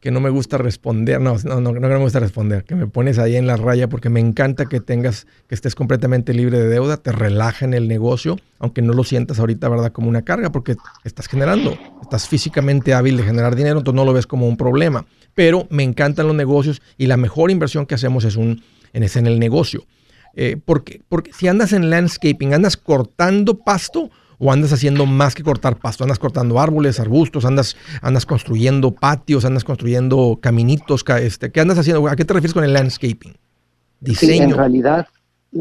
que 0.01 0.09
no 0.09 0.19
me 0.19 0.31
gusta 0.31 0.57
responder, 0.57 1.21
no, 1.21 1.35
no, 1.43 1.61
no, 1.61 1.73
no 1.73 1.87
me 1.87 1.97
gusta 1.97 2.19
responder, 2.19 2.63
que 2.63 2.73
me 2.73 2.87
pones 2.87 3.19
ahí 3.19 3.35
en 3.35 3.45
la 3.45 3.55
raya 3.55 3.87
porque 3.87 4.09
me 4.09 4.19
encanta 4.19 4.65
que 4.65 4.79
tengas, 4.79 5.27
que 5.47 5.53
estés 5.53 5.75
completamente 5.75 6.33
libre 6.33 6.57
de 6.57 6.67
deuda, 6.67 6.97
te 6.97 7.11
relaja 7.11 7.65
en 7.65 7.75
el 7.75 7.87
negocio, 7.87 8.37
aunque 8.57 8.81
no 8.81 8.93
lo 8.93 9.03
sientas 9.03 9.39
ahorita, 9.39 9.69
¿verdad? 9.69 9.91
Como 9.91 10.09
una 10.09 10.23
carga, 10.23 10.51
porque 10.51 10.75
estás 11.03 11.27
generando, 11.27 11.77
estás 12.01 12.27
físicamente 12.27 12.95
hábil 12.95 13.15
de 13.15 13.23
generar 13.23 13.55
dinero, 13.55 13.77
entonces 13.77 13.95
no 13.95 14.03
lo 14.03 14.13
ves 14.13 14.25
como 14.25 14.47
un 14.47 14.57
problema. 14.57 15.05
Pero 15.33 15.67
me 15.69 15.83
encantan 15.83 16.27
los 16.27 16.35
negocios 16.35 16.81
y 16.97 17.07
la 17.07 17.17
mejor 17.17 17.51
inversión 17.51 17.85
que 17.85 17.95
hacemos 17.95 18.23
es, 18.25 18.35
un, 18.35 18.63
en, 18.93 19.03
es 19.03 19.15
en 19.15 19.27
el 19.27 19.39
negocio. 19.39 19.83
Eh, 20.33 20.57
porque, 20.63 21.01
porque 21.09 21.33
si 21.33 21.47
andas 21.47 21.73
en 21.73 21.89
landscaping, 21.89 22.53
andas 22.53 22.77
cortando 22.77 23.59
pasto 23.59 24.09
o 24.43 24.51
andas 24.51 24.73
haciendo 24.73 25.05
más 25.05 25.35
que 25.35 25.43
cortar 25.43 25.75
pasto, 25.75 26.03
andas 26.03 26.17
cortando 26.17 26.59
árboles, 26.59 26.99
arbustos, 26.99 27.45
andas, 27.45 27.77
andas 28.01 28.25
construyendo 28.25 28.91
patios, 28.91 29.45
andas 29.45 29.63
construyendo 29.63 30.39
caminitos, 30.41 31.05
este, 31.21 31.51
¿qué 31.51 31.59
andas 31.59 31.77
haciendo? 31.77 32.07
¿A 32.07 32.15
qué 32.15 32.25
te 32.25 32.33
refieres 32.33 32.53
con 32.53 32.63
el 32.63 32.73
landscaping? 32.73 33.35
Diseño. 33.99 34.45
en 34.45 34.57
realidad, 34.57 35.07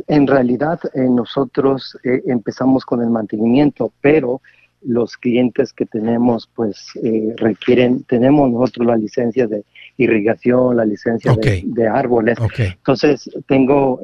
en 0.07 0.27
realidad 0.27 0.81
eh, 0.95 1.01
nosotros 1.11 1.99
eh, 2.05 2.23
empezamos 2.27 2.87
con 2.87 3.03
el 3.03 3.11
mantenimiento, 3.11 3.93
pero 4.01 4.41
los 4.83 5.17
clientes 5.17 5.73
que 5.73 5.87
tenemos 5.87 6.49
pues 6.55 6.87
eh, 7.03 7.35
requieren, 7.37 8.03
tenemos 8.05 8.51
nosotros 8.51 8.87
la 8.87 8.97
licencia 8.97 9.47
de 9.47 9.65
irrigación, 9.97 10.77
la 10.77 10.85
licencia 10.85 11.35
de, 11.35 11.89
árboles. 11.89 12.39
Entonces 12.59 13.31
tengo 13.47 14.01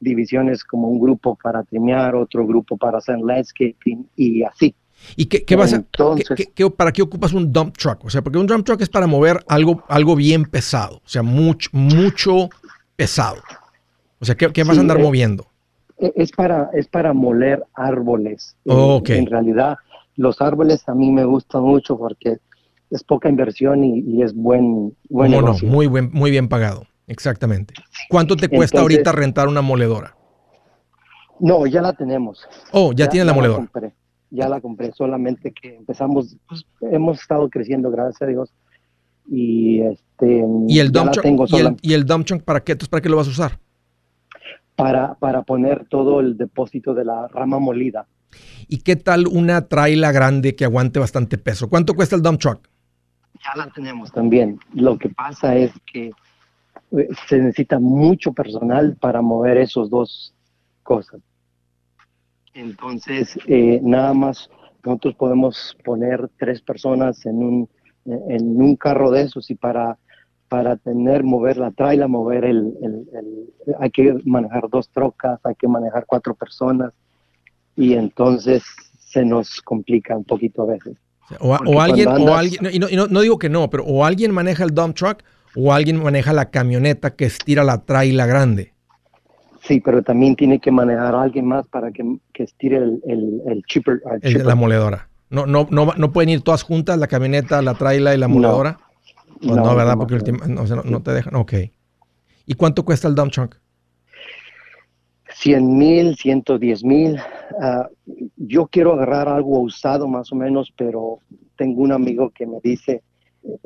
divisiones 0.00 0.64
como 0.64 0.88
un 0.88 0.98
grupo 0.98 1.38
para 1.40 1.62
trimear, 1.62 2.14
otro 2.14 2.46
grupo 2.46 2.76
para 2.76 2.98
hacer 2.98 3.18
landscaping 3.18 4.08
y 4.16 4.42
así. 4.42 4.74
¿Y 5.16 5.26
qué, 5.26 5.44
qué 5.44 5.56
vas 5.56 5.72
a, 5.72 5.82
para 6.76 6.92
qué 6.92 7.02
ocupas 7.02 7.32
un 7.32 7.52
dump 7.52 7.76
truck? 7.76 8.04
O 8.04 8.10
sea, 8.10 8.22
porque 8.22 8.38
un 8.38 8.46
dump 8.46 8.66
truck 8.66 8.80
es 8.82 8.88
para 8.88 9.06
mover 9.06 9.42
algo, 9.48 9.82
algo 9.88 10.14
bien 10.16 10.44
pesado, 10.44 10.96
o 10.96 11.08
sea, 11.08 11.22
mucho, 11.22 11.70
mucho 11.72 12.50
pesado. 12.96 13.40
O 14.18 14.24
sea, 14.24 14.34
¿qué, 14.34 14.52
qué 14.52 14.64
vas 14.64 14.76
a 14.76 14.80
andar 14.80 14.98
moviendo? 14.98 15.49
E, 16.00 16.12
es 16.16 16.32
para, 16.32 16.70
es 16.72 16.88
para 16.88 17.12
moler 17.12 17.64
árboles. 17.74 18.56
Oh, 18.66 19.02
En 19.06 19.26
realidad, 19.26 19.76
los 20.16 20.40
árboles 20.40 20.88
a 20.88 20.94
mí 20.94 21.10
me 21.10 21.24
gustan 21.24 21.62
mucho 21.62 21.96
porque 21.96 22.38
es 22.90 23.04
poca 23.04 23.28
inversión 23.28 23.84
y, 23.84 24.22
es 24.22 24.34
buen, 24.34 24.96
buen 25.08 25.30
no, 25.30 25.54
muy, 25.62 25.86
buen, 25.86 26.10
muy 26.12 26.30
bien 26.30 26.48
pagado, 26.48 26.86
exactamente. 27.06 27.74
¿Cuánto 28.08 28.36
te 28.36 28.48
cuesta 28.48 28.80
ahorita 28.80 29.12
rentar 29.12 29.46
una 29.46 29.62
moledora? 29.62 30.16
No, 31.38 31.66
ya 31.66 31.80
la 31.82 31.92
tenemos. 31.92 32.46
Oh, 32.72 32.92
ya, 32.92 33.08
tiene 33.08 33.26
la 33.26 33.32
moledora. 33.32 33.68
ya 34.30 34.48
la 34.48 34.60
compré, 34.60 34.92
solamente 34.92 35.52
que 35.52 35.76
empezamos, 35.76 36.36
pues, 36.48 36.66
hemos 36.80 37.20
estado 37.20 37.48
creciendo, 37.48 37.90
gracias 37.90 38.20
a 38.22 38.26
Dios. 38.26 38.52
Y 39.32 39.82
este 39.82 40.44
y 40.66 40.80
el 40.80 40.90
dump 40.90 41.12
y, 41.24 41.56
el, 41.56 41.76
y 41.82 41.92
el 41.92 42.04
dump 42.04 42.26
truck 42.26 42.42
para 42.42 42.60
qué? 42.64 42.74
¿para 42.74 43.00
qué 43.00 43.08
lo 43.08 43.16
vas 43.16 43.28
a 43.28 43.30
usar? 43.30 43.58
Para, 44.82 45.14
para 45.14 45.42
poner 45.42 45.86
todo 45.88 46.20
el 46.20 46.36
depósito 46.36 46.94
de 46.94 47.04
la 47.04 47.28
rama 47.28 47.58
molida. 47.58 48.06
¿Y 48.68 48.78
qué 48.78 48.96
tal 48.96 49.26
una 49.26 49.68
traila 49.68 50.12
grande 50.12 50.54
que 50.54 50.64
aguante 50.64 50.98
bastante 50.98 51.38
peso? 51.38 51.68
¿Cuánto 51.68 51.94
cuesta 51.94 52.16
el 52.16 52.22
dump 52.22 52.40
truck? 52.40 52.68
Ya 53.44 53.56
la 53.56 53.70
tenemos 53.70 54.12
también. 54.12 54.58
Lo 54.74 54.98
que 54.98 55.08
pasa 55.08 55.56
es 55.56 55.72
que 55.92 56.12
eh, 56.92 57.08
se 57.28 57.38
necesita 57.38 57.78
mucho 57.78 58.32
personal 58.32 58.96
para 59.00 59.22
mover 59.22 59.58
esos 59.58 59.90
dos 59.90 60.34
cosas. 60.82 61.20
Entonces, 62.54 63.38
eh, 63.46 63.80
nada 63.82 64.12
más 64.12 64.50
nosotros 64.84 65.14
podemos 65.14 65.76
poner 65.84 66.28
tres 66.38 66.60
personas 66.62 67.24
en 67.26 67.42
un, 67.42 67.68
en 68.04 68.60
un 68.60 68.76
carro 68.76 69.10
de 69.10 69.22
esos 69.22 69.50
y 69.50 69.54
para, 69.54 69.98
para 70.50 70.76
tener, 70.76 71.22
mover 71.22 71.58
la 71.58 71.70
traila, 71.70 72.08
mover 72.08 72.44
el, 72.44 72.74
hay 73.78 73.90
que 73.90 74.16
manejar 74.24 74.68
dos 74.68 74.88
trocas, 74.88 75.38
hay 75.44 75.54
que 75.54 75.68
manejar 75.68 76.04
cuatro 76.06 76.34
personas 76.34 76.92
y 77.76 77.94
entonces 77.94 78.64
se 78.98 79.24
nos 79.24 79.62
complica 79.62 80.16
un 80.16 80.24
poquito 80.24 80.62
a 80.62 80.66
veces. 80.66 80.96
O, 81.38 81.54
alguien, 81.80 82.08
o 82.08 82.34
alguien 82.34 82.68
y, 82.72 82.80
no, 82.80 83.06
no, 83.06 83.20
digo 83.20 83.38
que 83.38 83.48
no, 83.48 83.70
pero 83.70 83.84
o 83.84 84.04
alguien 84.04 84.32
maneja 84.32 84.64
el 84.64 84.74
dump 84.74 84.96
truck 84.96 85.22
o 85.54 85.72
alguien 85.72 86.02
maneja 86.02 86.32
la 86.32 86.50
camioneta 86.50 87.14
que 87.14 87.26
estira 87.26 87.62
la 87.62 87.84
traila 87.84 88.26
grande. 88.26 88.72
Sí, 89.62 89.78
pero 89.78 90.02
también 90.02 90.34
tiene 90.34 90.58
que 90.58 90.72
manejar 90.72 91.14
a 91.14 91.22
alguien 91.22 91.46
más 91.46 91.64
para 91.68 91.92
que, 91.92 92.02
estire 92.34 92.78
el, 92.78 93.00
el, 93.46 93.62
chipper, 93.68 94.00
La 94.22 94.56
moledora. 94.56 95.08
No, 95.28 95.46
no, 95.46 95.68
no, 95.70 95.92
no 95.96 96.12
pueden 96.12 96.30
ir 96.30 96.40
todas 96.42 96.64
juntas, 96.64 96.98
la 96.98 97.06
camioneta, 97.06 97.62
la 97.62 97.74
traila 97.74 98.12
y 98.16 98.18
la 98.18 98.26
moledora. 98.26 98.78
No, 98.80 98.89
pues 99.40 99.56
no, 99.56 99.74
¿verdad? 99.74 99.96
Porque 99.96 100.32
no, 100.32 101.02
te 101.02 101.12
dejan. 101.12 101.34
Ok. 101.34 101.54
¿Y 102.46 102.54
cuánto 102.54 102.84
cuesta 102.84 103.08
el 103.08 103.14
dump 103.14 103.32
truck? 103.32 103.56
100 105.34 105.78
mil, 105.78 106.16
110 106.16 106.84
mil. 106.84 107.18
Ah, 107.60 107.88
yo 108.36 108.66
quiero 108.66 108.92
agarrar 108.92 109.28
algo 109.28 109.60
usado 109.60 110.08
más 110.08 110.32
o 110.32 110.36
menos, 110.36 110.72
pero 110.76 111.18
tengo 111.56 111.82
un 111.82 111.92
amigo 111.92 112.30
que 112.30 112.46
me 112.46 112.58
dice, 112.62 113.02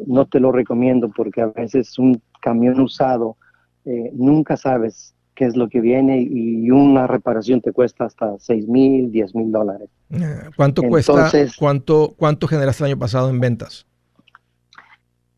no 0.06 0.26
te 0.26 0.38
lo 0.38 0.52
recomiendo 0.52 1.10
porque 1.10 1.40
a 1.40 1.46
veces 1.46 1.98
un 1.98 2.20
camión 2.40 2.80
usado, 2.80 3.36
eh, 3.84 4.10
nunca 4.12 4.56
sabes 4.56 5.14
qué 5.34 5.46
es 5.46 5.56
lo 5.56 5.68
que 5.68 5.80
viene 5.80 6.20
y 6.20 6.70
una 6.70 7.06
reparación 7.06 7.60
te 7.60 7.72
cuesta 7.72 8.04
hasta 8.04 8.34
6 8.38 8.68
mil, 8.68 9.10
10 9.10 9.34
mil 9.34 9.50
dólares. 9.50 9.88
Eh, 10.10 10.50
¿Cuánto 10.56 10.82
cuesta? 10.82 11.30
¿Cuánto, 11.58 12.14
¿Cuánto 12.16 12.46
generaste 12.46 12.84
el 12.84 12.90
año 12.90 12.98
pasado 12.98 13.30
en 13.30 13.40
ventas? 13.40 13.86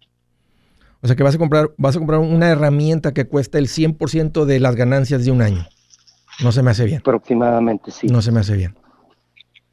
O 1.01 1.07
sea 1.07 1.15
que 1.15 1.23
vas 1.23 1.35
a 1.35 1.37
comprar, 1.37 1.71
vas 1.77 1.95
a 1.95 1.99
comprar 1.99 2.21
una 2.21 2.47
herramienta 2.47 3.13
que 3.13 3.27
cuesta 3.27 3.57
el 3.57 3.67
100% 3.67 4.45
de 4.45 4.61
las 4.61 4.75
ganancias 4.75 5.25
de 5.25 5.31
un 5.31 5.41
año. 5.41 5.67
No 6.41 6.53
se 6.53 6.63
me 6.63 6.71
hace 6.71 6.85
bien. 6.85 6.99
Aproximadamente, 6.99 7.91
sí. 7.91 8.07
No 8.07 8.21
se 8.21 8.31
me 8.31 8.39
hace 8.39 8.55
bien. 8.55 8.77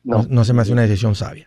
No, 0.03 0.45
se 0.45 0.53
me 0.53 0.63
hace 0.63 0.73
una 0.73 0.83
decisión 0.83 1.15
sabia. 1.15 1.47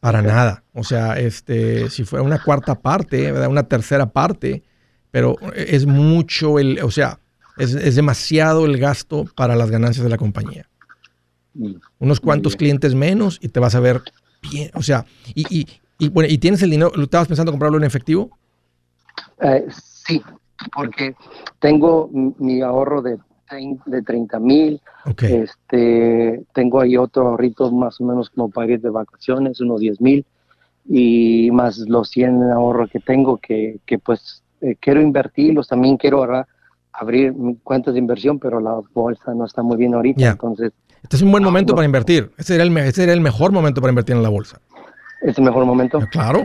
Para 0.00 0.22
nada. 0.22 0.64
O 0.72 0.82
sea, 0.82 1.18
este, 1.18 1.90
si 1.90 2.04
fuera 2.04 2.24
una 2.24 2.42
cuarta 2.42 2.74
parte, 2.74 3.30
una 3.46 3.64
tercera 3.64 4.06
parte, 4.06 4.62
pero 5.10 5.36
es 5.54 5.86
mucho 5.86 6.58
el, 6.58 6.80
o 6.82 6.90
sea, 6.90 7.18
es, 7.56 7.96
demasiado 7.96 8.66
el 8.66 8.78
gasto 8.78 9.26
para 9.34 9.56
las 9.56 9.70
ganancias 9.70 10.04
de 10.04 10.10
la 10.10 10.16
compañía. 10.16 10.68
Mm. 11.54 11.74
Unos 11.98 12.20
cuantos 12.20 12.56
clientes 12.56 12.94
menos 12.94 13.38
y 13.42 13.48
te 13.48 13.60
vas 13.60 13.74
a 13.74 13.80
ver 13.80 14.02
bien. 14.50 14.70
O 14.74 14.82
sea, 14.82 15.04
y, 15.34 15.66
y, 15.98 16.08
bueno, 16.08 16.28
¿y 16.30 16.38
tienes 16.38 16.62
el 16.62 16.70
dinero? 16.70 16.92
¿Estabas 17.00 17.28
pensando 17.28 17.52
comprarlo 17.52 17.78
en 17.78 17.84
efectivo? 17.84 18.30
Eh, 19.40 19.66
sí, 20.04 20.22
porque 20.74 21.14
tengo 21.58 22.10
mi 22.12 22.60
ahorro 22.60 23.02
de 23.02 23.18
de 23.86 24.02
30 24.02 24.38
mil. 24.40 24.80
Este, 25.20 26.44
tengo 26.52 26.80
ahí 26.80 26.96
otro 26.96 27.28
ahorritos 27.28 27.72
más 27.72 28.00
o 28.00 28.04
menos 28.04 28.30
como 28.30 28.50
pagué 28.50 28.78
de 28.78 28.90
vacaciones, 28.90 29.60
unos 29.60 29.80
10 29.80 30.00
mil. 30.00 30.26
Y 30.86 31.50
más 31.52 31.78
los 31.78 32.08
100 32.10 32.50
ahorros 32.50 32.90
que 32.90 33.00
tengo 33.00 33.38
que, 33.38 33.78
que 33.86 33.98
pues 33.98 34.42
eh, 34.60 34.76
quiero 34.80 35.00
invertirlos. 35.00 35.68
También 35.68 35.96
quiero 35.96 36.18
ahora 36.18 36.46
abrir 36.92 37.34
cuentas 37.62 37.94
de 37.94 38.00
inversión, 38.00 38.38
pero 38.38 38.60
la 38.60 38.80
bolsa 38.92 39.34
no 39.34 39.44
está 39.44 39.62
muy 39.62 39.76
bien 39.76 39.94
ahorita. 39.94 40.30
Entonces, 40.30 40.72
este 41.02 41.16
es 41.16 41.22
un 41.22 41.30
buen 41.30 41.44
momento 41.44 41.74
para 41.74 41.84
invertir. 41.84 42.30
Ese 42.38 42.56
era, 42.56 42.64
el, 42.64 42.76
era 42.76 43.12
el 43.12 43.20
mejor 43.20 43.52
momento 43.52 43.80
para 43.80 43.90
invertir 43.90 44.16
en 44.16 44.22
la 44.22 44.28
bolsa. 44.28 44.60
¿Es 45.22 45.38
el 45.38 45.44
mejor 45.44 45.64
momento? 45.64 46.00
Claro. 46.10 46.44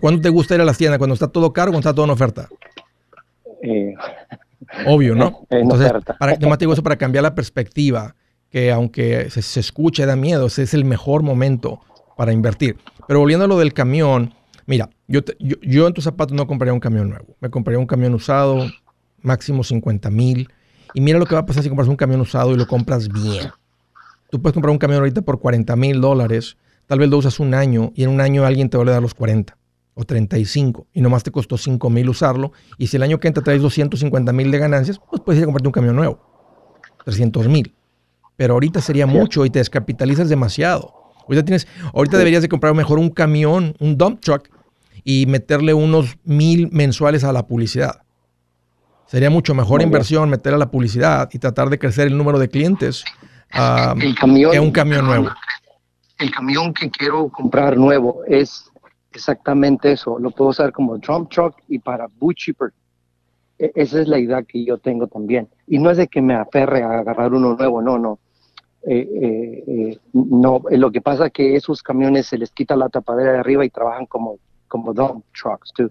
¿Cuándo 0.00 0.20
te 0.20 0.28
gusta 0.28 0.54
ir 0.54 0.60
a 0.60 0.64
las 0.64 0.78
tiendas? 0.78 0.98
¿Cuando 0.98 1.14
está 1.14 1.28
todo 1.28 1.52
caro 1.52 1.70
o 1.70 1.72
cuando 1.72 1.88
está 1.88 1.94
todo 1.94 2.04
en 2.04 2.10
oferta? 2.10 2.48
Eh, 3.62 3.94
Obvio, 4.86 5.14
¿no? 5.14 5.46
Entonces, 5.50 5.92
para, 6.18 6.36
te 6.36 6.56
digo 6.58 6.72
eso 6.72 6.82
para 6.82 6.96
cambiar 6.96 7.22
la 7.22 7.34
perspectiva, 7.34 8.14
que 8.50 8.70
aunque 8.70 9.30
se, 9.30 9.42
se, 9.42 9.60
escuche, 9.60 10.06
da 10.06 10.16
miedo, 10.16 10.46
ese 10.46 10.62
es 10.62 10.74
el 10.74 10.84
mejor 10.84 11.22
momento 11.22 11.80
para 12.16 12.32
invertir. 12.32 12.78
Pero 13.06 13.20
volviendo 13.20 13.44
a 13.44 13.48
lo 13.48 13.58
del 13.58 13.72
camión, 13.72 14.34
mira, 14.70 14.88
yo, 15.08 15.20
yo, 15.40 15.88
en 15.88 15.92
tus 15.92 16.04
zapatos 16.04 16.32
no 16.32 16.46
compraría 16.46 16.72
un 16.72 16.78
camión 16.78 17.10
nuevo, 17.10 17.36
me 17.40 17.50
compraría 17.50 17.80
un 17.80 17.86
camión 17.86 18.14
usado, 18.14 18.70
máximo 19.20 19.64
50 19.64 20.08
mil. 20.10 20.48
Y 20.94 21.00
mira 21.00 21.18
lo 21.18 21.26
que 21.26 21.34
va 21.34 21.40
a 21.40 21.46
pasar 21.46 21.64
si 21.64 21.68
compras 21.68 21.88
un 21.88 21.96
camión 21.96 22.20
usado 22.20 22.52
y 22.52 22.56
lo 22.56 22.68
compras 22.68 23.08
bien. 23.08 23.50
Tú 24.30 24.40
puedes 24.40 24.54
comprar 24.54 24.70
un 24.70 24.78
camión 24.78 25.00
ahorita 25.00 25.22
por 25.22 25.40
40 25.40 25.74
mil 25.74 26.00
dólares, 26.00 26.56
tal 26.86 27.00
vez 27.00 27.10
lo 27.10 27.18
usas 27.18 27.40
un 27.40 27.52
año 27.52 27.90
y 27.96 28.04
en 28.04 28.10
un 28.10 28.20
año 28.20 28.44
alguien 28.44 28.70
te 28.70 28.76
va 28.76 28.84
a 28.84 28.90
dar 28.90 29.02
los 29.02 29.12
40 29.12 29.56
o 29.94 30.04
35 30.04 30.86
y 30.92 31.00
nomás 31.00 31.24
te 31.24 31.32
costó 31.32 31.58
5 31.58 31.90
mil 31.90 32.08
usarlo 32.08 32.52
y 32.78 32.86
si 32.86 32.96
el 32.96 33.02
año 33.02 33.18
que 33.18 33.26
entra 33.26 33.42
traes 33.42 33.62
250 33.62 34.32
mil 34.32 34.52
de 34.52 34.58
ganancias, 34.58 35.00
pues 35.10 35.20
puedes 35.20 35.40
ir 35.40 35.44
a 35.44 35.46
comprarte 35.46 35.66
un 35.66 35.72
camión 35.72 35.96
nuevo, 35.96 36.20
300 37.06 37.48
mil. 37.48 37.74
Pero 38.36 38.54
ahorita 38.54 38.80
sería 38.80 39.06
mucho 39.06 39.44
y 39.44 39.50
te 39.50 39.58
descapitalizas 39.58 40.28
demasiado. 40.28 40.94
Ahorita, 41.22 41.44
tienes, 41.44 41.66
ahorita 41.92 42.18
deberías 42.18 42.42
de 42.42 42.48
comprar 42.48 42.72
mejor 42.74 43.00
un 43.00 43.10
camión, 43.10 43.74
un 43.80 43.98
dump 43.98 44.20
truck 44.20 44.48
y 45.04 45.26
meterle 45.26 45.74
unos 45.74 46.18
mil 46.24 46.70
mensuales 46.72 47.24
a 47.24 47.32
la 47.32 47.46
publicidad. 47.46 48.02
Sería 49.06 49.30
mucho 49.30 49.54
mejor 49.54 49.82
inversión 49.82 50.30
meter 50.30 50.54
a 50.54 50.58
la 50.58 50.70
publicidad 50.70 51.28
y 51.32 51.38
tratar 51.38 51.68
de 51.68 51.78
crecer 51.78 52.06
el 52.06 52.16
número 52.16 52.38
de 52.38 52.48
clientes 52.48 53.04
uh, 53.54 53.98
que 53.98 54.60
un 54.60 54.70
camión 54.70 55.06
nuevo. 55.06 55.30
El 56.18 56.30
camión 56.30 56.72
que 56.72 56.90
quiero 56.90 57.28
comprar 57.28 57.76
nuevo 57.76 58.22
es 58.28 58.70
Exactamente 59.12 59.90
eso, 59.92 60.18
lo 60.18 60.30
puedo 60.30 60.50
usar 60.50 60.72
como 60.72 60.96
dump 60.98 61.30
truck 61.30 61.56
y 61.68 61.78
para 61.78 62.06
boot 62.18 62.36
cheaper. 62.36 62.72
E, 63.58 63.72
esa 63.74 64.00
es 64.00 64.08
la 64.08 64.18
idea 64.18 64.42
que 64.42 64.64
yo 64.64 64.78
tengo 64.78 65.08
también. 65.08 65.48
Y 65.66 65.78
no 65.78 65.90
es 65.90 65.96
de 65.96 66.06
que 66.06 66.22
me 66.22 66.34
aferre 66.34 66.82
a 66.82 67.00
agarrar 67.00 67.32
uno 67.32 67.56
nuevo, 67.56 67.82
no, 67.82 67.98
no. 67.98 68.18
Eh, 68.86 69.08
eh, 69.22 69.64
eh, 69.66 69.98
no, 70.12 70.62
lo 70.70 70.90
que 70.90 71.00
pasa 71.00 71.26
es 71.26 71.32
que 71.32 71.56
esos 71.56 71.82
camiones 71.82 72.26
se 72.26 72.38
les 72.38 72.50
quita 72.50 72.76
la 72.76 72.88
tapadera 72.88 73.32
de 73.32 73.38
arriba 73.38 73.64
y 73.64 73.70
trabajan 73.70 74.06
como, 74.06 74.38
como 74.70 74.94
dump 74.94 75.24
trucks, 75.34 75.70
too. 75.76 75.90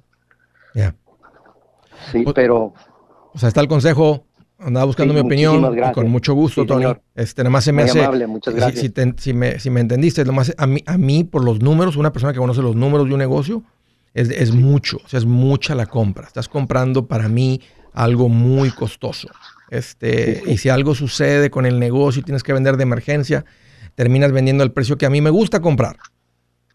Yeah. 0.74 0.96
Sí, 2.12 2.24
pues, 2.24 2.34
pero... 2.34 2.74
O 3.32 3.38
sea, 3.38 3.50
está 3.50 3.62
el 3.62 3.68
consejo, 3.68 4.26
Andaba 4.62 4.86
buscando 4.86 5.14
mi 5.14 5.22
opinión 5.22 5.74
con 5.94 6.10
mucho 6.10 6.34
gusto, 6.34 6.66
Tony. 6.66 6.86
Este, 7.16 7.44
nada 7.44 7.50
más 7.50 7.64
se 7.64 7.72
me 7.72 7.84
hace. 7.84 8.04
Amable, 8.04 8.28
muchas 8.28 8.54
gracias. 8.54 8.92
Si, 9.18 9.34
me, 9.34 9.58
si 9.58 9.70
me 9.70 9.80
entendiste, 9.80 10.26
nomás 10.26 10.54
a 10.58 10.68
mí, 10.68 10.84
a 10.86 10.98
mí, 10.98 11.24
por 11.24 11.46
los 11.46 11.62
números, 11.62 11.96
una 11.96 12.12
persona 12.12 12.34
que 12.34 12.40
conoce 12.40 12.62
los 12.62 12.76
números 12.76 13.08
de 13.08 13.14
un 13.14 13.20
negocio, 13.20 13.64
es, 14.14 14.30
es 14.30 14.54
mucho, 14.54 14.98
o 14.98 15.08
sea, 15.08 15.20
es 15.20 15.26
mucha 15.26 15.76
la 15.76 15.86
compra. 15.86 16.28
Estás 16.28 16.50
comprando 16.50 17.08
para 17.08 17.30
mí 17.30 17.62
algo 17.94 18.28
muy 18.28 18.70
costoso. 18.72 19.30
Este, 19.70 20.44
y 20.46 20.58
si 20.58 20.68
algo 20.68 20.94
sucede 20.94 21.50
con 21.50 21.66
el 21.66 21.80
negocio 21.80 22.20
y 22.20 22.24
tienes 22.24 22.44
que 22.44 22.52
vender 22.52 22.76
de 22.76 22.84
emergencia, 22.84 23.46
terminas 23.96 24.34
vendiendo 24.34 24.64
al 24.64 24.74
precio 24.74 24.98
que 24.98 25.06
a 25.06 25.10
mí 25.10 25.22
me 25.22 25.30
gusta 25.30 25.62
comprar. 25.62 25.96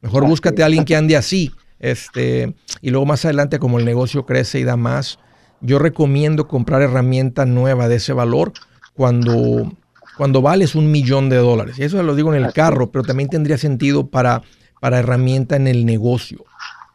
Mejor 0.01 0.27
búscate 0.27 0.62
a 0.62 0.67
alguien 0.67 0.87
que 0.87 0.97
ande 0.97 1.17
así. 1.19 1.53
Este, 1.85 2.55
y 2.81 2.88
luego 2.88 3.05
más 3.05 3.27
adelante, 3.27 3.59
como 3.59 3.79
el 3.79 3.85
negocio 3.85 4.25
crece 4.25 4.59
y 4.59 4.64
da 4.64 4.75
más, 4.75 5.18
yo 5.61 5.79
recomiendo 5.79 6.49
comprar 6.49 6.81
herramienta 6.81 7.44
nueva 7.44 7.88
de 7.88 7.97
ese 7.97 8.14
valor 8.14 8.55
cuando, 8.94 9.70
cuando 10.16 10.40
vales 10.40 10.75
un 10.77 10.90
millón 10.90 11.29
de 11.29 11.37
dólares. 11.37 11.79
Y 11.79 11.83
eso 11.83 12.03
lo 12.03 12.14
digo 12.14 12.35
en 12.35 12.42
el 12.42 12.55
carro, 12.55 12.90
pero 12.90 13.05
también 13.05 13.29
tendría 13.29 13.59
sentido 13.59 14.07
para, 14.07 14.40
para 14.81 14.99
herramienta 14.99 15.57
en 15.57 15.66
el 15.66 15.85
negocio. 15.85 16.47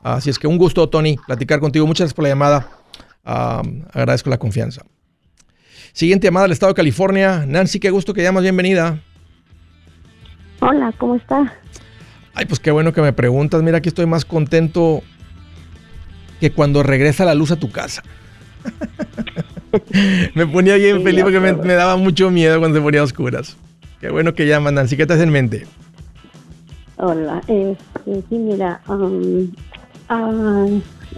Así 0.02 0.32
es 0.32 0.40
que 0.40 0.48
un 0.48 0.58
gusto, 0.58 0.90
Tony, 0.90 1.18
platicar 1.28 1.60
contigo. 1.60 1.86
Muchas 1.86 2.06
gracias 2.06 2.16
por 2.16 2.24
la 2.24 2.30
llamada. 2.30 2.68
agradezco 3.94 4.32
la 4.32 4.40
confianza. 4.40 4.82
Siguiente 5.94 6.26
llamada 6.26 6.46
del 6.46 6.54
estado 6.54 6.72
de 6.72 6.78
California. 6.78 7.46
Nancy, 7.48 7.80
qué 7.80 7.92
gusto 7.92 8.12
que 8.12 8.24
llamas. 8.24 8.42
Bienvenida. 8.42 9.04
Hola, 10.62 10.92
¿cómo 10.98 11.14
está? 11.14 11.54
Ay, 12.40 12.46
pues 12.46 12.62
qué 12.62 12.72
bueno 12.72 12.94
que 12.94 13.02
me 13.02 13.12
preguntas. 13.12 13.62
Mira, 13.62 13.80
aquí 13.80 13.90
estoy 13.90 14.06
más 14.06 14.24
contento 14.24 15.04
que 16.40 16.54
cuando 16.54 16.84
regresa 16.84 17.26
la 17.26 17.34
luz 17.34 17.52
a 17.52 17.58
tu 17.58 17.70
casa. 17.70 18.02
me 20.36 20.48
ponía 20.48 20.76
bien 20.78 21.04
feliz 21.04 21.24
porque 21.24 21.42
me, 21.42 21.74
daba 21.74 21.98
mucho 21.98 22.32
miedo 22.32 22.58
cuando 22.60 22.78
se 22.78 22.82
ponía 22.82 23.02
a 23.02 23.04
oscuras. 23.04 23.58
Qué 24.00 24.10
bueno 24.10 24.36
que 24.36 24.48
llaman, 24.48 24.76
Nancy. 24.76 24.96
¿Qué 24.96 25.06
te 25.06 25.16
hace 25.16 25.24
en 25.24 25.32
mente? 25.32 25.68
Hola, 26.96 27.42
este, 27.48 28.24
sí, 28.30 28.38
mira, 28.38 28.80
um, 28.88 29.52
ah, 30.08 30.66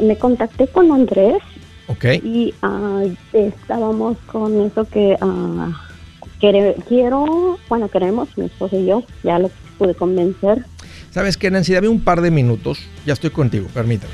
me 0.02 0.18
contacté 0.18 0.66
con 0.70 0.92
Andrés. 0.92 1.38
Ok. 1.86 2.06
Y 2.24 2.52
uh, 2.64 3.16
estábamos 3.32 4.18
con 4.26 4.60
eso 4.60 4.86
que 4.86 5.16
uh, 5.22 5.72
quiero, 6.88 7.60
bueno, 7.70 7.90
queremos, 7.90 8.36
mi 8.40 8.46
esposo 8.46 8.76
y 8.76 8.88
yo, 8.88 9.04
ya 9.22 9.38
lo 9.38 9.52
pude 9.78 9.94
convencer. 9.94 10.66
¿Sabes 11.12 11.36
qué, 11.36 11.52
Nancy? 11.52 11.74
Dame 11.74 11.90
un 11.90 12.00
par 12.00 12.22
de 12.22 12.32
minutos. 12.32 12.80
Ya 13.06 13.14
estoy 13.14 13.32
contigo, 13.32 13.68
permítame. 13.74 14.14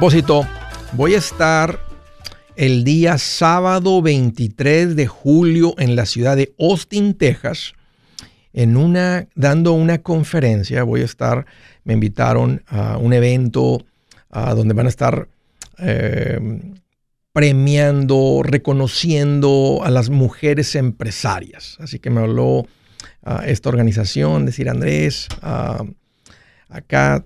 Propósito, 0.00 0.48
voy 0.94 1.14
a 1.14 1.18
estar 1.18 1.78
el 2.56 2.84
día 2.84 3.18
sábado 3.18 4.00
23 4.00 4.96
de 4.96 5.06
julio 5.06 5.74
en 5.76 5.94
la 5.94 6.06
ciudad 6.06 6.38
de 6.38 6.54
Austin, 6.58 7.12
Texas, 7.12 7.74
en 8.54 8.78
una, 8.78 9.28
dando 9.34 9.74
una 9.74 9.98
conferencia. 9.98 10.84
Voy 10.84 11.02
a 11.02 11.04
estar, 11.04 11.44
me 11.84 11.92
invitaron 11.92 12.62
a 12.68 12.96
un 12.96 13.12
evento 13.12 13.84
donde 14.32 14.72
van 14.72 14.86
a 14.86 14.88
estar 14.88 15.28
em, 15.76 16.76
premiando, 17.34 18.40
reconociendo 18.42 19.80
a 19.84 19.90
las 19.90 20.08
mujeres 20.08 20.76
empresarias. 20.76 21.76
Así 21.78 21.98
que 21.98 22.08
me 22.08 22.22
habló 22.22 22.66
esta 23.44 23.68
organización, 23.68 24.46
decir 24.46 24.70
Andrés, 24.70 25.28
acá 26.70 27.22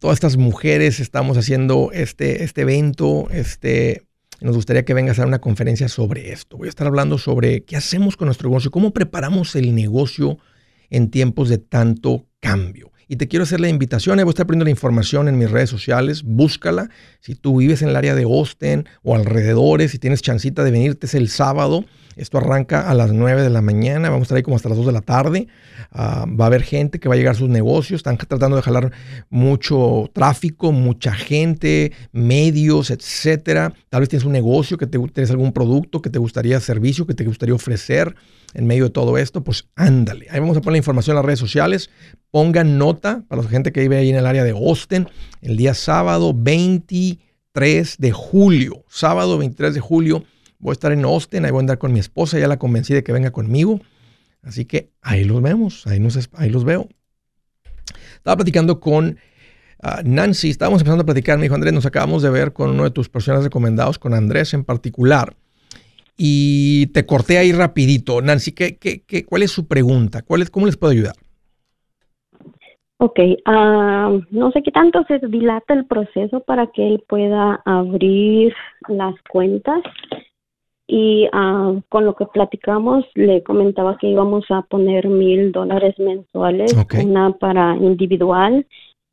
todas 0.00 0.16
estas 0.16 0.36
mujeres 0.36 0.98
estamos 0.98 1.36
haciendo 1.36 1.90
este, 1.92 2.42
este 2.42 2.62
evento, 2.62 3.28
este, 3.30 4.02
nos 4.40 4.56
gustaría 4.56 4.84
que 4.84 4.94
vengas 4.94 5.18
a 5.20 5.26
una 5.26 5.40
conferencia 5.40 5.88
sobre 5.88 6.32
esto. 6.32 6.56
Voy 6.56 6.66
a 6.66 6.70
estar 6.70 6.86
hablando 6.86 7.18
sobre 7.18 7.62
qué 7.64 7.76
hacemos 7.76 8.16
con 8.16 8.26
nuestro 8.26 8.48
negocio, 8.48 8.70
cómo 8.70 8.92
preparamos 8.92 9.54
el 9.54 9.74
negocio 9.74 10.38
en 10.88 11.10
tiempos 11.10 11.50
de 11.50 11.58
tanto 11.58 12.26
cambio. 12.40 12.90
Y 13.08 13.16
te 13.16 13.28
quiero 13.28 13.42
hacer 13.42 13.60
la 13.60 13.68
invitación, 13.68 14.16
voy 14.16 14.26
a 14.26 14.30
estar 14.30 14.46
poniendo 14.46 14.64
la 14.64 14.70
información 14.70 15.28
en 15.28 15.36
mis 15.36 15.50
redes 15.50 15.68
sociales, 15.68 16.22
búscala. 16.22 16.88
Si 17.20 17.34
tú 17.34 17.58
vives 17.58 17.82
en 17.82 17.90
el 17.90 17.96
área 17.96 18.14
de 18.14 18.22
Austin 18.22 18.86
o 19.02 19.14
alrededores, 19.14 19.90
si 19.90 19.98
tienes 19.98 20.22
chancita 20.22 20.64
de 20.64 20.70
venirte 20.70 21.06
es 21.06 21.14
el 21.14 21.28
sábado, 21.28 21.84
esto 22.16 22.38
arranca 22.38 22.90
a 22.90 22.94
las 22.94 23.12
9 23.12 23.42
de 23.42 23.50
la 23.50 23.62
mañana, 23.62 24.10
vamos 24.10 24.22
a 24.22 24.24
estar 24.24 24.36
ahí 24.36 24.42
como 24.42 24.56
hasta 24.56 24.68
las 24.68 24.78
2 24.78 24.86
de 24.86 24.92
la 24.92 25.00
tarde. 25.00 25.48
Ah, 25.92 26.26
va 26.28 26.44
a 26.44 26.46
haber 26.48 26.62
gente 26.62 27.00
que 27.00 27.08
va 27.08 27.14
a 27.14 27.18
llegar 27.18 27.34
a 27.34 27.38
sus 27.38 27.48
negocios, 27.48 27.98
están 27.98 28.16
tratando 28.16 28.56
de 28.56 28.62
jalar 28.62 28.92
mucho 29.28 30.10
tráfico, 30.12 30.72
mucha 30.72 31.12
gente, 31.12 31.92
medios, 32.12 32.90
etcétera. 32.90 33.72
Tal 33.88 34.00
vez 34.00 34.08
tienes 34.08 34.24
un 34.24 34.32
negocio, 34.32 34.76
que 34.76 34.86
te, 34.86 34.98
tienes 34.98 35.30
algún 35.30 35.52
producto 35.52 36.02
que 36.02 36.10
te 36.10 36.18
gustaría, 36.18 36.60
servicio 36.60 37.06
que 37.06 37.14
te 37.14 37.24
gustaría 37.24 37.54
ofrecer 37.54 38.14
en 38.54 38.66
medio 38.66 38.84
de 38.84 38.90
todo 38.90 39.16
esto, 39.16 39.44
pues 39.44 39.68
ándale. 39.76 40.26
Ahí 40.30 40.40
vamos 40.40 40.56
a 40.56 40.60
poner 40.60 40.72
la 40.72 40.78
información 40.78 41.14
en 41.14 41.16
las 41.16 41.24
redes 41.24 41.38
sociales. 41.38 41.90
Pongan 42.30 42.78
nota 42.78 43.22
para 43.28 43.42
la 43.42 43.48
gente 43.48 43.72
que 43.72 43.80
vive 43.80 43.96
ahí 43.96 44.10
en 44.10 44.16
el 44.16 44.26
área 44.26 44.44
de 44.44 44.50
Austin, 44.50 45.08
el 45.40 45.56
día 45.56 45.74
sábado 45.74 46.34
23 46.34 47.96
de 47.98 48.12
julio. 48.12 48.84
Sábado 48.88 49.38
23 49.38 49.74
de 49.74 49.80
julio 49.80 50.24
Voy 50.60 50.70
a 50.70 50.74
estar 50.74 50.92
en 50.92 51.04
Austin, 51.04 51.44
ahí 51.44 51.50
voy 51.50 51.58
a 51.58 51.62
andar 51.62 51.78
con 51.78 51.92
mi 51.92 51.98
esposa, 51.98 52.38
ya 52.38 52.46
la 52.46 52.58
convencí 52.58 52.92
de 52.94 53.02
que 53.02 53.12
venga 53.12 53.30
conmigo. 53.30 53.80
Así 54.42 54.66
que 54.66 54.90
ahí 55.02 55.24
los 55.24 55.42
vemos, 55.42 55.86
ahí, 55.86 55.98
nos, 56.00 56.30
ahí 56.34 56.50
los 56.50 56.64
veo. 56.64 56.88
Estaba 58.14 58.36
platicando 58.36 58.78
con 58.78 59.18
ah, 59.82 60.02
Nancy, 60.04 60.50
estábamos 60.50 60.82
empezando 60.82 61.02
a 61.02 61.06
platicar, 61.06 61.38
me 61.38 61.44
dijo 61.44 61.54
Andrés, 61.54 61.72
nos 61.72 61.86
acabamos 61.86 62.22
de 62.22 62.30
ver 62.30 62.52
con 62.52 62.70
uno 62.70 62.84
de 62.84 62.90
tus 62.90 63.08
personas 63.08 63.42
recomendados, 63.42 63.98
con 63.98 64.14
Andrés 64.14 64.52
en 64.54 64.64
particular. 64.64 65.34
Y 66.16 66.88
te 66.88 67.06
corté 67.06 67.38
ahí 67.38 67.52
rapidito. 67.52 68.20
Nancy, 68.20 68.52
¿qué, 68.52 68.76
qué, 68.76 69.02
qué, 69.06 69.24
cuál 69.24 69.42
es 69.42 69.50
su 69.50 69.66
pregunta? 69.66 70.20
¿Cuál 70.20 70.42
es, 70.42 70.50
¿Cómo 70.50 70.66
les 70.66 70.76
puedo 70.76 70.92
ayudar? 70.92 71.14
Ok, 72.98 73.18
ah, 73.46 74.12
no 74.30 74.52
sé 74.52 74.62
qué 74.62 74.70
tanto 74.70 75.02
se 75.08 75.18
dilata 75.26 75.72
el 75.72 75.86
proceso 75.86 76.40
para 76.40 76.66
que 76.66 76.86
él 76.86 77.02
pueda 77.08 77.62
abrir 77.64 78.52
las 78.88 79.14
cuentas 79.30 79.82
y 80.92 81.28
ah, 81.32 81.74
con 81.88 82.04
lo 82.04 82.16
que 82.16 82.26
platicamos 82.26 83.04
le 83.14 83.44
comentaba 83.44 83.96
que 83.96 84.08
íbamos 84.08 84.44
a 84.50 84.62
poner 84.62 85.06
mil 85.06 85.52
dólares 85.52 85.96
mensuales, 86.00 86.74
una 87.00 87.30
para 87.30 87.76
individual 87.76 88.66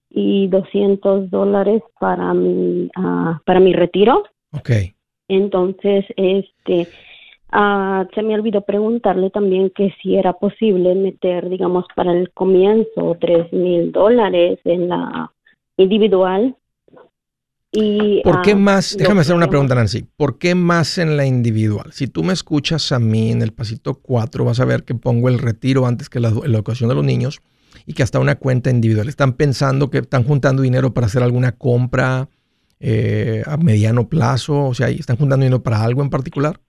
y 0.10 0.48
200 0.48 1.30
dólares 1.30 1.84
para 2.00 2.34
mi, 2.34 2.90
uh, 2.98 3.38
para 3.46 3.60
mi 3.60 3.74
retiro. 3.74 4.24
Okay. 4.54 4.96
Entonces, 5.28 6.04
este, 6.16 6.88
uh, 7.54 8.06
se 8.16 8.24
me 8.24 8.34
olvidó 8.34 8.62
preguntarle 8.62 9.30
también 9.30 9.70
que 9.70 9.94
si 10.02 10.16
era 10.16 10.34
posible 10.34 10.96
meter, 10.96 11.48
digamos, 11.48 11.86
para 11.96 12.12
el 12.12 12.32
comienzo 12.32 13.16
tres 13.22 13.54
mil 13.54 13.92
dólares 13.92 14.58
en 14.64 14.90
la 14.90 15.32
individual 15.78 16.56
¿Por 18.24 18.42
qué 18.42 18.52
ah, 18.52 18.56
más? 18.56 18.98
Déjame 18.98 19.22
hacer 19.22 19.36
una 19.36 19.48
pregunta, 19.48 19.76
Nancy. 19.76 20.06
¿Por 20.16 20.38
qué 20.40 20.56
más 20.56 20.98
en 20.98 21.16
la 21.16 21.26
individual? 21.26 21.92
Si 21.92 22.08
tú 22.08 22.24
me 22.24 22.34
escuchas 22.34 22.92
a 22.92 23.00
mí 23.00 23.32
en 23.32 23.42
el 23.42 23.52
pasito 23.54 23.96
4, 24.02 24.46
vas 24.46 24.60
a 24.60 24.66
ver 24.66 24.84
que 24.84 24.96
pongo 24.96 25.30
el 25.30 25.38
retiro 25.38 25.86
antes 25.86 26.10
que 26.10 26.20
la, 26.20 26.30
educación 26.30 26.90
de 26.90 26.96
los 26.96 27.06
niños 27.06 27.42
y 27.86 27.94
que 27.94 28.04
hasta 28.04 28.20
una 28.20 28.36
cuenta 28.36 28.72
individual. 28.72 29.08
¿Están 29.08 29.34
pensando 29.34 29.92
que 29.92 30.00
están 30.00 30.24
juntando 30.24 30.64
dinero 30.64 30.94
para 30.94 31.06
hacer 31.08 31.22
alguna 31.22 31.52
compra 31.52 32.30
eh, 32.80 33.44
a 33.46 33.58
mediano 33.58 34.10
plazo? 34.10 34.66
O 34.66 34.74
sea, 34.74 34.90
¿están 34.90 35.18
juntando 35.18 35.44
dinero 35.44 35.62
para 35.62 35.84
algo 35.84 36.02
en 36.02 36.10
particular? 36.10 36.60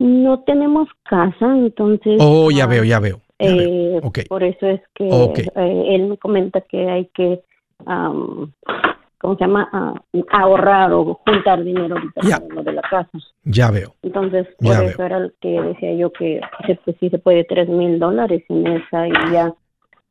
No 0.00 0.40
tenemos 0.40 0.88
casa, 1.04 1.56
entonces... 1.56 2.16
Oh, 2.18 2.50
ya 2.50 2.66
veo, 2.66 2.84
ya 2.84 2.98
veo. 2.98 3.20
Eh, 3.38 4.00
por 4.28 4.42
eso 4.42 4.66
es 4.66 4.80
que 4.94 5.06
eh, 5.06 5.94
él 5.94 6.08
me 6.08 6.18
comenta 6.18 6.60
que 6.62 6.90
hay 6.90 7.06
que 7.14 7.42
¿cómo 9.20 9.36
se 9.36 9.44
llama? 9.44 9.68
ahorrar 10.32 10.92
o 10.92 11.20
juntar 11.26 11.62
dinero 11.62 11.96
ya. 12.22 12.42
lo 12.48 12.62
de 12.62 12.72
la 12.72 12.82
casa. 12.82 13.10
Ya 13.44 13.70
veo. 13.70 13.94
Entonces, 14.02 14.46
por 14.58 14.82
eso 14.82 15.02
era 15.02 15.18
el 15.18 15.34
que 15.40 15.60
decía 15.60 15.94
yo 15.94 16.12
que 16.12 16.40
pues, 16.66 16.96
sí 16.98 17.10
se 17.10 17.18
puede 17.18 17.44
tres 17.44 17.68
mil 17.68 17.98
dólares 17.98 18.42
en 18.48 18.66
esa 18.66 19.08
y 19.08 19.12
ya 19.32 19.54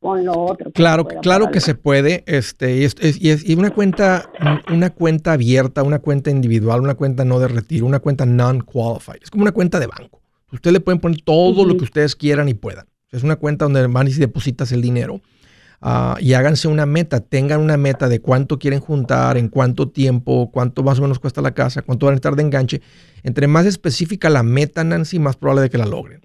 con 0.00 0.24
lo 0.24 0.32
otro. 0.32 0.70
Claro, 0.72 1.04
claro 1.04 1.50
que 1.50 1.60
se 1.60 1.74
puede, 1.74 2.24
este, 2.26 2.78
y 2.78 2.84
es, 2.84 2.96
y 3.20 3.30
es, 3.30 3.46
y 3.48 3.54
una 3.54 3.70
cuenta, 3.70 4.30
una 4.72 4.90
cuenta 4.90 5.32
abierta, 5.32 5.82
una 5.82 5.98
cuenta 5.98 6.30
individual, 6.30 6.80
una 6.80 6.94
cuenta 6.94 7.24
no 7.24 7.38
de 7.38 7.48
retiro, 7.48 7.86
una 7.86 7.98
cuenta 7.98 8.24
non-qualified. 8.24 9.22
Es 9.22 9.30
como 9.30 9.42
una 9.42 9.52
cuenta 9.52 9.78
de 9.78 9.86
banco. 9.86 10.20
Ustedes 10.52 10.72
le 10.72 10.80
pueden 10.80 11.00
poner 11.00 11.20
todo 11.22 11.64
lo 11.64 11.76
que 11.76 11.84
ustedes 11.84 12.16
quieran 12.16 12.48
y 12.48 12.54
puedan. 12.54 12.86
Es 13.10 13.22
una 13.22 13.36
cuenta 13.36 13.66
donde 13.66 13.86
van 13.86 14.08
y 14.08 14.12
depositas 14.12 14.72
el 14.72 14.82
dinero. 14.82 15.20
Ah, 15.82 16.16
y 16.20 16.34
háganse 16.34 16.68
una 16.68 16.84
meta, 16.84 17.20
tengan 17.20 17.60
una 17.60 17.78
meta 17.78 18.08
de 18.08 18.20
cuánto 18.20 18.58
quieren 18.58 18.80
juntar, 18.80 19.38
en 19.38 19.48
cuánto 19.48 19.88
tiempo, 19.88 20.50
cuánto 20.52 20.82
más 20.82 20.98
o 20.98 21.02
menos 21.02 21.18
cuesta 21.18 21.40
la 21.40 21.52
casa, 21.52 21.80
cuánto 21.80 22.06
van 22.06 22.14
a 22.14 22.16
estar 22.16 22.36
de 22.36 22.42
enganche. 22.42 22.82
Entre 23.22 23.46
más 23.46 23.64
específica 23.64 24.28
la 24.28 24.42
meta, 24.42 24.84
Nancy, 24.84 25.18
más 25.18 25.36
probable 25.36 25.62
de 25.62 25.70
que 25.70 25.78
la 25.78 25.86
logren. 25.86 26.20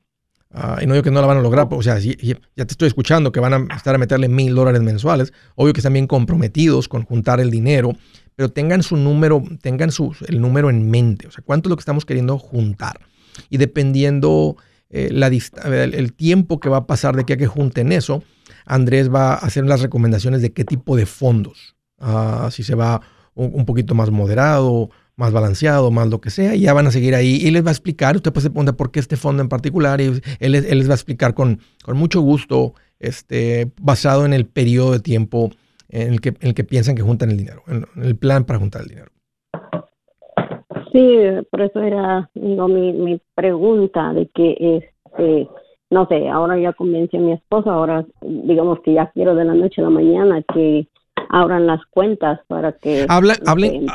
Ah, 0.51 0.79
y 0.81 0.85
no 0.85 0.93
digo 0.93 1.03
que 1.03 1.11
no 1.11 1.21
la 1.21 1.27
van 1.27 1.37
a 1.37 1.41
lograr, 1.41 1.67
o 1.69 1.81
sea, 1.81 1.99
ya 1.99 2.15
te 2.17 2.63
estoy 2.63 2.87
escuchando 2.87 3.31
que 3.31 3.39
van 3.39 3.69
a 3.69 3.75
estar 3.75 3.95
a 3.95 3.97
meterle 3.97 4.27
mil 4.27 4.55
dólares 4.55 4.81
mensuales. 4.81 5.31
Obvio 5.55 5.73
que 5.73 5.79
están 5.79 5.93
bien 5.93 6.07
comprometidos 6.07 6.87
con 6.89 7.03
juntar 7.03 7.39
el 7.39 7.49
dinero, 7.49 7.93
pero 8.35 8.49
tengan 8.49 8.83
su 8.83 8.97
número, 8.97 9.41
tengan 9.61 9.91
su, 9.91 10.15
el 10.27 10.41
número 10.41 10.69
en 10.69 10.89
mente. 10.89 11.27
O 11.27 11.31
sea, 11.31 11.43
cuánto 11.45 11.67
es 11.67 11.71
lo 11.71 11.75
que 11.77 11.81
estamos 11.81 12.05
queriendo 12.05 12.37
juntar. 12.37 12.99
Y 13.49 13.57
dependiendo 13.57 14.57
eh, 14.89 15.09
la, 15.11 15.27
el, 15.27 15.93
el, 15.93 16.13
tiempo 16.13 16.59
que 16.59 16.69
va 16.69 16.77
a 16.77 16.87
pasar 16.87 17.15
de 17.15 17.25
que 17.25 17.33
a 17.33 17.37
que 17.37 17.47
junten 17.47 17.91
eso, 17.91 18.23
Andrés 18.65 19.13
va 19.13 19.33
a 19.33 19.35
hacer 19.35 19.65
las 19.65 19.81
recomendaciones 19.81 20.41
de 20.41 20.53
qué 20.53 20.65
tipo 20.65 20.95
de 20.95 21.05
fondos. 21.05 21.75
Ah, 21.99 22.49
si 22.51 22.63
se 22.63 22.75
va 22.75 23.01
un, 23.35 23.65
poquito 23.65 23.95
más 23.95 24.11
moderado, 24.11 24.89
más 25.15 25.31
balanceado, 25.31 25.91
más 25.91 26.07
lo 26.09 26.21
que 26.21 26.29
sea, 26.29 26.55
y 26.55 26.61
ya 26.61 26.73
van 26.73 26.87
a 26.87 26.91
seguir 26.91 27.15
ahí 27.15 27.35
y 27.41 27.51
les 27.51 27.63
va 27.63 27.69
a 27.69 27.73
explicar, 27.73 28.15
usted 28.15 28.31
puede 28.31 28.43
se 28.43 28.49
pregunta 28.49 28.73
por 28.73 28.91
qué 28.91 28.99
este 28.99 29.17
fondo 29.17 29.43
en 29.43 29.49
particular, 29.49 30.01
y 30.01 30.21
él, 30.39 30.51
les 30.51 30.87
va 30.87 30.93
a 30.93 30.95
explicar 30.95 31.33
con, 31.33 31.59
con 31.83 31.97
mucho 31.97 32.21
gusto, 32.21 32.73
este, 32.99 33.71
basado 33.81 34.25
en 34.25 34.33
el 34.33 34.45
periodo 34.45 34.93
de 34.93 34.99
tiempo 34.99 35.51
en 35.89 36.13
el 36.13 36.21
que, 36.21 36.33
el 36.39 36.53
que 36.53 36.63
piensan 36.63 36.95
que 36.95 37.01
juntan 37.01 37.29
el 37.29 37.37
dinero, 37.37 37.63
en, 37.67 37.85
el 38.03 38.15
plan 38.15 38.45
para 38.45 38.59
juntar 38.59 38.81
el 38.83 38.87
dinero. 38.89 39.11
Sí, 40.91 41.17
por 41.51 41.61
eso 41.61 41.81
era 41.81 42.29
digo, 42.33 42.67
mi, 42.69 42.93
mi 42.93 43.21
pregunta 43.35 44.13
de 44.13 44.27
que 44.33 44.77
este 44.77 45.49
no 45.95 46.05
sé, 46.07 46.27
ahora 46.27 46.59
ya 46.59 46.73
convencí 46.73 47.15
a 47.15 47.21
mi 47.21 47.31
esposa, 47.31 47.71
ahora 47.71 48.05
digamos 48.21 48.79
que 48.81 48.93
ya 48.93 49.09
quiero 49.13 49.33
de 49.33 49.45
la 49.45 49.53
noche 49.53 49.79
a 49.79 49.85
la 49.85 49.89
mañana 49.89 50.43
que 50.53 50.89
abran 51.29 51.65
las 51.65 51.79
cuentas 51.89 52.41
para 52.47 52.73
que 52.73 53.05
habla, 53.07 53.37
hablen, 53.45 53.87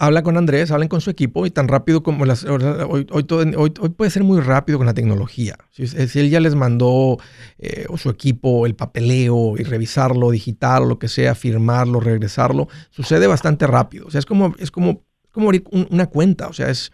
habla 0.00 0.22
con 0.24 0.36
Andrés, 0.36 0.72
hablen 0.72 0.88
con 0.88 1.00
su 1.00 1.08
equipo 1.08 1.46
y 1.46 1.52
tan 1.52 1.68
rápido 1.68 2.02
como 2.02 2.24
las 2.24 2.44
hoy, 2.44 3.06
hoy, 3.12 3.26
hoy, 3.56 3.70
puede 3.70 4.10
ser 4.10 4.24
muy 4.24 4.40
rápido 4.40 4.78
con 4.78 4.88
la 4.88 4.92
tecnología. 4.94 5.54
Si, 5.70 5.84
él 6.18 6.30
ya 6.30 6.40
les 6.40 6.56
mandó 6.56 7.18
eh, 7.60 7.86
o 7.88 7.96
su 7.96 8.10
equipo 8.10 8.66
el 8.66 8.74
papeleo 8.74 9.54
y 9.56 9.62
revisarlo 9.62 10.32
digital 10.32 10.88
lo 10.88 10.98
que 10.98 11.06
sea, 11.06 11.36
firmarlo, 11.36 12.00
regresarlo, 12.00 12.66
sucede 12.90 13.28
bastante 13.28 13.68
rápido. 13.68 14.08
O 14.08 14.10
sea, 14.10 14.18
es 14.18 14.26
como 14.26 14.52
es 14.58 14.72
como 14.72 15.04
como 15.30 15.46
abrir 15.46 15.62
una 15.90 16.06
cuenta, 16.06 16.48
o 16.48 16.52
sea, 16.52 16.70
es 16.70 16.90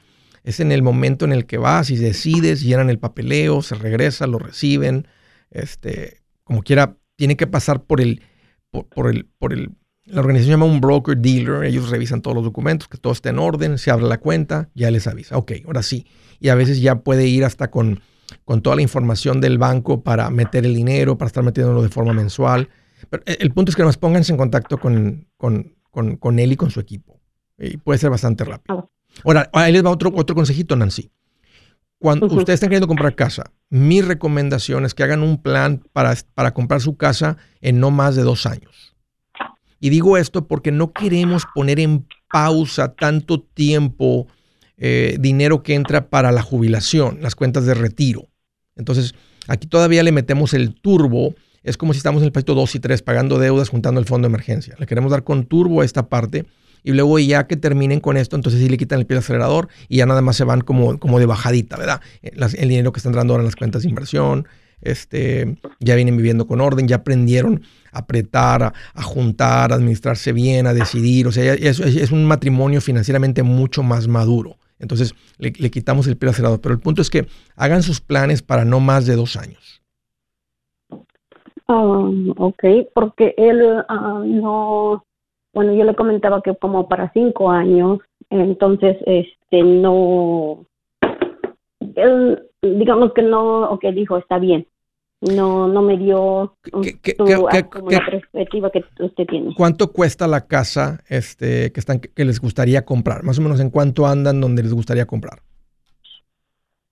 es 0.47 0.61
en 0.61 0.71
el 0.71 0.83
momento 0.83 1.25
en 1.25 1.33
el 1.33 1.45
que 1.45 1.59
vas 1.59 1.91
y 1.91 1.97
decides, 1.97 2.63
llenan 2.63 2.89
el 2.89 3.01
papeleo, 3.01 3.63
se 3.63 3.75
regresa, 3.75 4.29
lo 4.29 4.39
reciben, 4.39 5.09
este, 5.51 6.23
como 6.45 6.63
quiera, 6.63 6.97
tiene 7.17 7.37
que 7.37 7.49
pasar 7.49 7.83
por 7.83 8.01
el, 8.01 8.23
por, 8.71 9.09
el, 9.09 9.25
por 9.25 9.53
el, 9.53 9.73
la 10.05 10.21
organización 10.21 10.61
llama 10.61 10.73
un 10.73 10.81
broker 10.81 11.17
dealer, 11.17 11.65
ellos 11.65 11.91
revisan 11.91 12.23
todos 12.23 12.37
los 12.37 12.45
documentos, 12.45 12.87
que 12.87 12.97
todo 12.97 13.13
esté 13.13 13.31
en 13.31 13.41
orden, 13.41 13.77
se 13.77 13.91
abre 13.91 14.07
la 14.07 14.19
cuenta, 14.19 14.71
ya 14.73 14.89
les 14.93 15.09
avisa, 15.09 15.37
ok, 15.37 15.51
ahora 15.67 15.83
sí, 15.83 16.07
y 16.39 16.49
a 16.49 16.55
veces 16.55 16.81
ya 16.81 17.01
puede 17.01 17.27
ir 17.27 17.45
hasta 17.45 17.73
con, 17.73 18.01
con 18.45 18.63
toda 18.63 18.77
la 18.77 18.83
información 18.83 19.41
del 19.41 19.59
banco 19.59 20.05
para 20.05 20.31
meter 20.31 20.65
el 20.65 20.77
dinero, 20.77 21.19
para 21.19 21.27
estar 21.27 21.43
metiéndolo 21.43 21.83
de 21.83 21.89
forma 21.89 22.13
mensual. 22.13 22.69
Pero 23.11 23.25
el 23.27 23.51
punto 23.51 23.71
es 23.71 23.77
que 23.77 23.83
nos 23.83 23.97
pónganse 23.97 24.33
en 24.33 24.39
contacto 24.39 24.79
con, 24.79 25.27
con, 25.37 25.75
con, 25.91 26.17
con 26.17 26.39
él 26.39 26.53
y 26.53 26.57
con 26.57 26.71
su 26.71 26.79
equipo. 26.79 27.21
Y 27.59 27.79
puede 27.79 27.99
ser 27.99 28.11
bastante 28.11 28.45
rápido. 28.45 28.93
Ahora, 29.25 29.49
ahí 29.53 29.73
les 29.73 29.85
va 29.85 29.91
otro, 29.91 30.13
otro 30.15 30.35
consejito, 30.35 30.77
Nancy. 30.77 31.11
Cuando 31.99 32.27
ustedes 32.27 32.57
están 32.57 32.69
queriendo 32.69 32.89
comprar 32.89 33.15
casa, 33.15 33.53
mi 33.71 34.03
recomendación 34.03 34.85
es 34.85 34.95
que 34.95 35.03
hagan 35.03 35.23
un 35.23 35.43
plan 35.43 35.83
para, 35.93 36.15
para 36.35 36.53
comprar 36.53 36.81
su 36.81 36.97
casa 36.97 37.39
en 37.61 37.81
no 37.81 37.91
más 37.91 38.17
de 38.17 38.23
dos 38.23 38.45
años. 38.45 38.95
Y 39.81 39.89
digo 39.89 40.17
esto 40.17 40.47
porque 40.47 40.73
no 40.73 40.93
queremos 40.93 41.45
poner 41.55 41.81
en 41.81 42.07
pausa 42.31 42.95
tanto 42.95 43.41
tiempo 43.41 44.27
eh, 44.77 45.17
dinero 45.21 45.63
que 45.63 45.75
entra 45.75 46.11
para 46.11 46.33
la 46.33 46.43
jubilación, 46.43 47.19
las 47.23 47.35
cuentas 47.35 47.65
de 47.65 47.75
retiro. 47.75 48.29
Entonces, 48.75 49.15
aquí 49.49 49.67
todavía 49.67 50.03
le 50.03 50.13
metemos 50.13 50.53
el 50.53 50.75
turbo. 50.75 51.35
Es 51.63 51.77
como 51.79 51.95
si 51.95 51.99
estamos 51.99 52.21
en 52.21 52.27
el 52.27 52.33
país 52.33 52.45
2 52.45 52.75
y 52.75 52.81
3 52.81 53.03
pagando 53.03 53.39
deudas, 53.39 53.71
juntando 53.71 54.01
el 54.01 54.07
fondo 54.07 54.29
de 54.29 54.33
emergencia. 54.35 54.77
Le 54.79 54.87
queremos 54.87 55.11
dar 55.11 55.25
con 55.25 55.47
turbo 55.47 55.81
a 55.81 55.85
esta 55.85 56.09
parte 56.09 56.45
y 56.87 56.93
luego 56.93 57.19
ya 57.19 57.49
que 57.49 57.57
terminen 57.57 57.99
con 57.99 58.17
esto, 58.17 58.37
entonces 58.37 58.61
sí 58.61 58.69
le 58.69 58.79
quitan 58.79 59.01
el 59.01 59.07
pie 59.07 59.17
al 59.17 59.19
acelerador 59.19 59.69
y 59.89 59.97
ya 59.97 60.07
nada 60.07 60.23
más 60.23 60.37
se 60.37 60.45
van 60.45 60.61
como, 60.61 61.01
como 61.01 61.19
de 61.19 61.27
bajadita, 61.27 61.77
¿verdad? 61.77 62.01
Eh, 62.23 62.31
el 62.59 62.69
dinero 62.69 62.93
que 62.93 63.01
están 63.01 63.11
entrando 63.11 63.35
ahora 63.35 63.43
en 63.43 63.47
las 63.47 63.57
cuentas 63.57 63.83
de 63.83 63.89
inversión, 63.89 64.47
este, 64.81 65.57
ya 65.81 65.97
vienen 65.97 66.17
viviendo 66.17 66.47
con 66.47 66.61
orden, 66.61 66.87
ya 66.87 66.97
aprendieron 66.97 67.63
a 67.91 67.99
apretar, 67.99 68.63
a, 68.63 69.03
juntar, 69.03 69.73
a 69.73 69.75
administrarse 69.75 70.33
bien, 70.33 70.69
a 70.69 70.75
decidir, 70.75 71.27
o 71.27 71.33
sea, 71.33 71.55
es, 71.55 71.81
es, 71.81 72.13
un 72.13 72.25
matrimonio 72.25 72.81
financieramente 72.81 73.43
mucho 73.43 73.83
más 73.83 74.07
maduro. 74.07 74.57
Entonces 74.79 75.13
le, 75.39 75.51
quitamos 75.53 76.07
el 76.07 76.17
pie 76.17 76.29
al 76.29 76.35
acelerador, 76.35 76.61
pero 76.61 76.73
el 76.73 76.81
punto 76.81 77.03
es 77.03 77.11
que 77.11 77.27
hagan 77.57 77.83
sus 77.83 78.01
planes 78.01 78.43
para 78.43 78.65
no 78.65 78.79
más 78.79 79.07
de 79.07 79.17
dos 79.17 79.37
años. 79.37 79.83
Um, 81.67 82.33
ok, 82.37 82.63
porque 82.95 83.35
él 83.37 83.61
ah, 83.89 84.23
no 84.25 85.06
bueno, 85.57 85.73
yo 85.73 85.85
le 85.85 85.95
comentaba 85.95 86.43
que 86.43 86.55
como 86.55 86.87
para 86.87 87.11
cinco 87.15 87.51
años, 87.51 88.01
entonces, 88.29 88.99
este, 89.07 89.63
no, 89.63 90.67
él, 91.95 92.43
digamos 92.61 93.15
que 93.15 93.23
no, 93.23 93.63
o 93.71 93.79
que 93.79 93.91
dijo, 93.91 94.19
está 94.19 94.39
bien, 94.39 94.67
no, 95.23 95.67
no 95.67 95.81
me 95.81 95.97
dio 95.97 96.55
la 96.75 98.05
perspectiva 98.05 98.71
que 98.71 98.85
usted 99.01 99.27
tiene. 99.27 99.55
¿Cuánto 99.57 99.95
cuesta 99.95 100.27
la 100.27 100.47
casa 100.47 101.01
este, 101.09 101.73
que, 101.73 101.81
están, 101.81 102.01
que 102.01 102.25
les 102.27 102.39
gustaría 102.39 102.85
comprar? 102.85 103.23
Más 103.23 103.39
o 103.39 103.43
menos 103.43 103.59
en 103.59 103.71
cuánto 103.71 104.07
andan 104.07 104.43
donde 104.43 104.63
les 104.63 104.75
gustaría 104.75 105.07
comprar. 105.07 105.39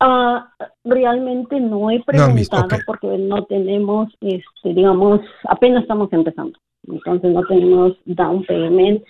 Ah, 0.01 0.49
realmente 0.85 1.61
no 1.61 1.91
he 1.91 2.03
preguntado 2.03 2.69
porque 2.87 3.09
no 3.19 3.45
tenemos, 3.45 4.09
este, 4.23 4.73
digamos, 4.73 5.21
apenas 5.51 5.83
estamos 5.83 6.11
empezando. 6.15 6.59
Entonces 6.89 7.33
no 7.33 7.45
tenemos 7.47 7.93
down 8.05 8.45
payment. 8.45 9.03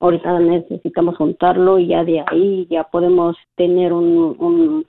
Ahorita 0.00 0.38
necesitamos 0.38 1.16
juntarlo 1.16 1.78
y 1.78 1.88
ya 1.88 2.04
de 2.04 2.24
ahí 2.26 2.66
ya 2.70 2.84
podemos 2.84 3.36
tener 3.56 3.92
un... 3.92 4.34
un 4.38 4.86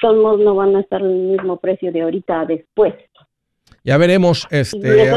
todos 0.00 0.40
no 0.40 0.54
van 0.54 0.74
a 0.76 0.80
estar 0.80 1.00
el 1.00 1.14
mismo 1.14 1.58
precio 1.58 1.92
de 1.92 2.02
ahorita 2.02 2.44
después. 2.44 2.94
Ya 3.86 3.98
veremos, 3.98 4.48
este, 4.50 5.12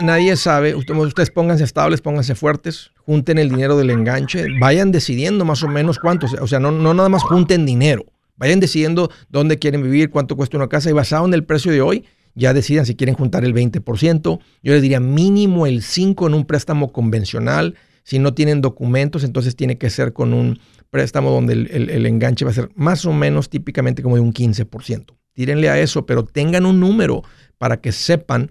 nadie 0.00 0.36
sabe, 0.36 0.76
ustedes 0.76 1.32
pónganse 1.32 1.64
estables, 1.64 2.00
pónganse 2.00 2.36
fuertes, 2.36 2.92
junten 3.04 3.36
el 3.36 3.48
dinero 3.48 3.76
del 3.76 3.90
enganche, 3.90 4.46
vayan 4.60 4.92
decidiendo 4.92 5.44
más 5.44 5.64
o 5.64 5.68
menos 5.68 5.98
cuántos, 5.98 6.34
o 6.34 6.46
sea, 6.46 6.60
no, 6.60 6.70
no 6.70 6.94
nada 6.94 7.08
más 7.08 7.24
junten 7.24 7.66
dinero, 7.66 8.04
vayan 8.36 8.60
decidiendo 8.60 9.10
dónde 9.28 9.58
quieren 9.58 9.82
vivir, 9.82 10.10
cuánto 10.10 10.36
cuesta 10.36 10.56
una 10.56 10.68
casa 10.68 10.88
y 10.88 10.92
basado 10.92 11.26
en 11.26 11.34
el 11.34 11.42
precio 11.42 11.72
de 11.72 11.80
hoy, 11.80 12.04
ya 12.34 12.52
decidan 12.52 12.86
si 12.86 12.96
quieren 12.96 13.14
juntar 13.14 13.44
el 13.44 13.54
20%. 13.54 14.40
Yo 14.62 14.72
les 14.72 14.82
diría 14.82 15.00
mínimo 15.00 15.66
el 15.66 15.82
5% 15.82 16.26
en 16.26 16.34
un 16.34 16.44
préstamo 16.44 16.92
convencional. 16.92 17.76
Si 18.02 18.18
no 18.18 18.34
tienen 18.34 18.60
documentos, 18.60 19.24
entonces 19.24 19.56
tiene 19.56 19.78
que 19.78 19.90
ser 19.90 20.12
con 20.12 20.34
un 20.34 20.58
préstamo 20.90 21.30
donde 21.30 21.54
el, 21.54 22.06
enganche 22.06 22.44
va 22.44 22.50
a 22.50 22.54
ser 22.54 22.70
más 22.74 23.04
o 23.06 23.12
menos 23.12 23.48
típicamente 23.48 24.02
como 24.02 24.16
de 24.16 24.20
un 24.20 24.32
15%. 24.32 25.16
Tírenle 25.32 25.68
a 25.68 25.80
eso, 25.80 26.06
pero 26.06 26.24
tengan 26.24 26.66
un 26.66 26.78
número 26.80 27.22
para 27.58 27.80
que 27.80 27.92
sepan 27.92 28.50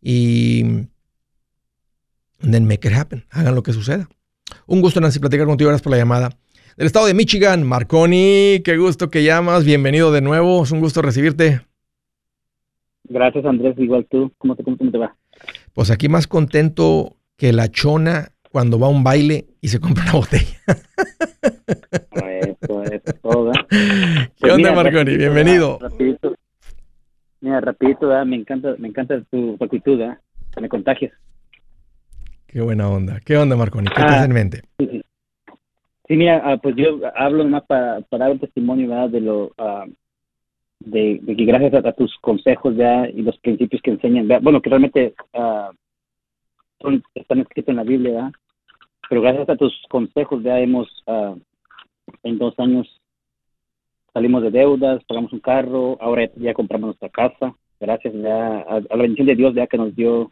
y 0.00 0.86
then 2.40 2.66
make 2.66 2.88
it 2.88 2.94
happen. 2.94 3.24
Hagan 3.30 3.54
lo 3.54 3.62
que 3.62 3.72
suceda. 3.72 4.08
Un 4.66 4.80
gusto, 4.80 5.00
Nancy, 5.00 5.18
platicar 5.18 5.46
contigo. 5.46 5.68
Gracias 5.68 5.82
por 5.82 5.92
la 5.92 5.98
llamada. 5.98 6.30
Del 6.76 6.86
estado 6.86 7.06
de 7.06 7.14
Michigan, 7.14 7.62
Marconi, 7.62 8.60
qué 8.64 8.76
gusto 8.76 9.08
que 9.10 9.22
llamas. 9.22 9.64
Bienvenido 9.64 10.10
de 10.10 10.20
nuevo. 10.20 10.64
Es 10.64 10.72
un 10.72 10.80
gusto 10.80 11.02
recibirte. 11.02 11.62
Gracias, 13.04 13.44
Andrés. 13.44 13.74
Igual 13.78 14.06
tú. 14.10 14.32
¿Cómo 14.38 14.56
te, 14.56 14.64
cómo 14.64 14.76
te 14.76 14.98
va? 14.98 15.16
Pues 15.72 15.90
aquí 15.90 16.08
más 16.08 16.26
contento 16.26 17.16
que 17.36 17.52
la 17.52 17.68
chona 17.68 18.28
cuando 18.50 18.78
va 18.78 18.86
a 18.86 18.90
un 18.90 19.04
baile 19.04 19.46
y 19.60 19.68
se 19.68 19.80
compra 19.80 20.04
una 20.04 20.12
botella. 20.12 20.58
Eso, 22.44 22.82
eso, 22.82 23.12
todo. 23.22 23.52
¿Qué 23.70 24.28
pues 24.38 24.52
onda, 24.52 24.72
Marconi? 24.72 25.16
Bienvenido. 25.16 25.78
Rapidito. 25.80 26.34
Mira, 27.40 27.60
rapidito, 27.60 28.24
me 28.24 28.36
encanta, 28.36 28.74
me 28.78 28.88
encanta 28.88 29.20
tu 29.30 29.56
actitud, 29.60 30.00
me 30.60 30.68
contagias. 30.68 31.12
Qué 32.46 32.60
buena 32.60 32.88
onda. 32.88 33.20
¿Qué 33.24 33.36
onda, 33.36 33.56
Marconi? 33.56 33.88
¿Qué 33.88 34.02
ah, 34.02 34.24
en 34.24 34.32
mente? 34.32 34.62
Sí, 34.78 36.16
mira, 36.16 36.40
ah, 36.44 36.56
pues 36.58 36.76
yo 36.76 37.00
hablo 37.16 37.44
más 37.44 37.64
para, 37.64 38.00
dar 38.10 38.30
un 38.30 38.38
testimonio 38.38 38.88
¿verdad? 38.88 39.10
de 39.10 39.20
lo 39.20 39.52
ah, 39.58 39.84
de, 40.80 41.20
que 41.26 41.44
gracias 41.44 41.74
a, 41.74 41.92
tus 41.92 42.16
consejos 42.18 42.76
ya 42.76 43.08
y 43.08 43.22
los 43.22 43.38
principios 43.38 43.82
que 43.82 43.92
enseñan, 43.92 44.28
bueno, 44.42 44.60
que 44.60 44.70
realmente 44.70 45.14
son, 46.80 47.02
están 47.14 47.40
escritos 47.40 47.70
en 47.70 47.76
la 47.76 47.84
Biblia, 47.84 48.12
¿verdad? 48.12 48.32
pero 49.08 49.20
gracias 49.22 49.48
a 49.48 49.56
tus 49.56 49.72
consejos 49.88 50.42
ya 50.42 50.58
hemos 50.60 50.88
en 52.22 52.38
dos 52.38 52.54
años 52.58 53.00
salimos 54.12 54.42
de 54.42 54.50
deudas, 54.50 55.02
pagamos 55.04 55.32
un 55.32 55.40
carro, 55.40 55.98
ahora 56.00 56.30
ya 56.36 56.54
compramos 56.54 56.88
nuestra 56.88 57.08
casa, 57.08 57.54
gracias 57.80 58.14
ya 58.14 58.60
a, 58.60 58.80
la 58.80 58.96
bendición 58.96 59.26
de 59.26 59.34
Dios 59.34 59.54
ya 59.54 59.66
que 59.66 59.76
nos 59.76 59.94
dio 59.94 60.30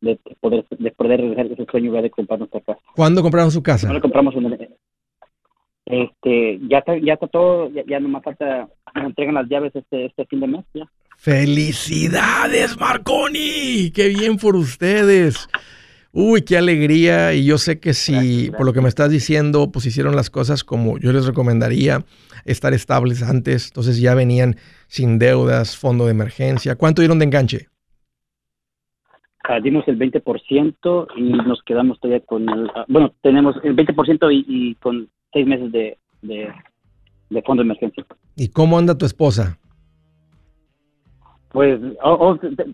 de 0.00 0.18
poder 0.40 0.66
de 0.68 0.90
poder 0.90 1.20
realizar 1.20 1.46
ese 1.46 1.64
sueño 1.70 1.92
de 1.92 2.10
comprar 2.10 2.38
nuestra 2.38 2.60
casa. 2.60 2.80
¿Cuándo 2.94 3.22
compraron 3.22 3.50
su 3.50 3.62
casa? 3.62 3.88
Ahora 3.88 4.00
compramos 4.00 4.34
este 5.86 6.58
ya 6.68 6.78
está 6.78 6.98
ya 6.98 7.14
está 7.14 7.28
todo 7.28 7.70
ya, 7.70 7.84
ya 7.86 8.00
nomás 8.00 8.22
falta 8.24 8.68
nos 8.96 9.06
entregan 9.06 9.34
las 9.34 9.48
llaves 9.48 9.74
este 9.74 10.06
este 10.06 10.26
fin 10.26 10.40
de 10.40 10.46
mes 10.48 10.64
ya. 10.74 10.86
Felicidades 11.16 12.78
Marconi, 12.78 13.90
qué 13.92 14.08
bien 14.08 14.36
por 14.36 14.56
ustedes. 14.56 15.48
Uy, 16.18 16.40
qué 16.40 16.56
alegría. 16.56 17.34
Y 17.34 17.44
yo 17.44 17.58
sé 17.58 17.78
que 17.78 17.92
si, 17.92 18.50
por 18.50 18.64
lo 18.64 18.72
que 18.72 18.80
me 18.80 18.88
estás 18.88 19.10
diciendo, 19.10 19.70
pues 19.70 19.84
hicieron 19.84 20.16
las 20.16 20.30
cosas 20.30 20.64
como 20.64 20.98
yo 20.98 21.12
les 21.12 21.26
recomendaría, 21.26 22.06
estar 22.46 22.72
estables 22.72 23.22
antes, 23.22 23.68
entonces 23.68 24.00
ya 24.00 24.14
venían 24.14 24.56
sin 24.86 25.18
deudas, 25.18 25.76
fondo 25.76 26.06
de 26.06 26.12
emergencia. 26.12 26.76
¿Cuánto 26.76 27.02
dieron 27.02 27.18
de 27.18 27.26
enganche? 27.26 27.66
Ah, 29.44 29.60
dimos 29.60 29.86
el 29.88 29.98
20% 29.98 31.08
y 31.16 31.22
nos 31.22 31.62
quedamos 31.64 32.00
todavía 32.00 32.24
con 32.24 32.48
el, 32.48 32.70
ah, 32.74 32.86
bueno, 32.88 33.12
tenemos 33.20 33.54
el 33.62 33.76
20% 33.76 34.32
y, 34.32 34.44
y, 34.48 34.74
con 34.76 35.10
seis 35.34 35.46
meses 35.46 35.70
de, 35.70 35.98
de, 36.22 36.50
fondo 37.42 37.62
de 37.62 37.66
emergencia. 37.66 38.04
¿Y 38.36 38.48
cómo 38.48 38.78
anda 38.78 38.96
tu 38.96 39.06
esposa? 39.06 39.58
Pues, 41.56 41.80
oh, 42.02 42.12
oh 42.12 42.38
te, 42.38 42.64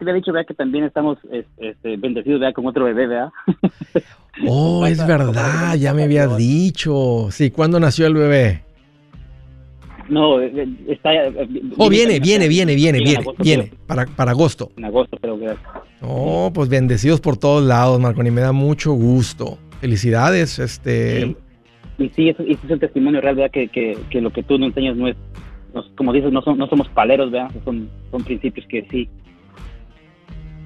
había 0.00 0.14
dicho, 0.14 0.32
vea, 0.32 0.44
que 0.44 0.54
también 0.54 0.84
estamos 0.84 1.18
este, 1.30 1.96
bendecidos, 1.96 2.40
vea, 2.40 2.52
con 2.52 2.66
otro 2.66 2.84
bebé, 2.84 3.06
vea. 3.06 3.32
Oh, 4.48 4.84
es 4.84 5.06
verdad, 5.06 5.76
ya 5.76 5.94
me 5.94 6.02
había 6.02 6.26
dicho. 6.26 7.28
Sí, 7.30 7.52
¿cuándo 7.52 7.78
nació 7.78 8.08
el 8.08 8.14
bebé? 8.14 8.64
No, 10.08 10.40
eh, 10.40 10.52
eh, 10.54 10.68
está. 10.88 11.14
Eh, 11.14 11.48
oh, 11.76 11.88
viene, 11.88 12.18
viene, 12.18 12.48
viene, 12.48 12.74
viene, 12.74 12.98
viene, 12.98 13.24
viene, 13.38 13.72
para, 13.86 14.06
para 14.06 14.32
agosto. 14.32 14.72
En 14.76 14.86
agosto, 14.86 15.16
creo 15.20 15.38
que. 15.38 15.54
Oh, 16.02 16.50
pues 16.52 16.68
bendecidos 16.68 17.20
por 17.20 17.36
todos 17.36 17.62
lados, 17.62 18.00
Marconi, 18.00 18.32
me 18.32 18.40
da 18.40 18.50
mucho 18.50 18.92
gusto. 18.92 19.58
Felicidades, 19.80 20.58
este. 20.58 21.36
Y 21.98 22.08
sí, 22.10 22.28
eso, 22.28 22.42
es 22.42 22.58
el 22.68 22.80
testimonio 22.80 23.20
real, 23.20 23.36
¿verdad? 23.36 23.50
Que, 23.50 23.68
que, 23.68 23.96
que, 24.10 24.20
lo 24.20 24.30
que 24.30 24.42
tú 24.42 24.58
nos 24.58 24.68
enseñas 24.68 24.96
no 24.96 25.08
es, 25.08 25.16
como 25.96 26.12
dices, 26.12 26.32
no, 26.32 26.42
son, 26.42 26.58
no 26.58 26.66
somos 26.66 26.88
paleros, 26.88 27.30
¿verdad? 27.30 27.50
Son, 27.64 27.88
son 28.10 28.24
principios 28.24 28.66
que 28.68 28.86
sí, 28.90 29.08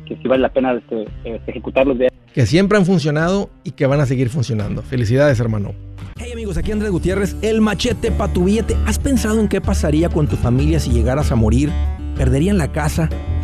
que 0.07 0.17
sí 0.17 0.29
vale 0.29 0.43
la 0.43 0.49
pena 0.49 0.73
este, 0.73 1.05
este 1.25 1.51
ejecutarlos, 1.51 1.99
¿verdad? 1.99 2.17
Que 2.33 2.47
siempre 2.47 2.79
han 2.79 2.87
funcionado 2.87 3.51
y 3.65 3.73
que 3.73 3.87
van 3.87 4.01
a 4.01 4.07
seguir 4.07 4.29
funcionando. 4.29 4.83
Felicidades, 4.83 5.41
hermano. 5.41 5.75
Hey 6.21 6.33
amigos, 6.33 6.57
aquí 6.57 6.73
Andrés 6.73 6.91
Gutiérrez, 6.91 7.37
el 7.43 7.61
machete 7.61 8.11
para 8.11 8.33
tu 8.33 8.45
billete. 8.45 8.77
¿Has 8.87 8.99
pensado 8.99 9.41
en 9.41 9.49
qué 9.49 9.61
pasaría 9.61 10.09
con 10.09 10.27
tu 10.27 10.37
familia 10.37 10.81
si 10.81 10.91
llegaras 10.91 11.31
a 11.31 11.37
morir? 11.37 11.71
¿Perderían 12.17 12.59
la 12.59 12.73
casa? 12.73 13.09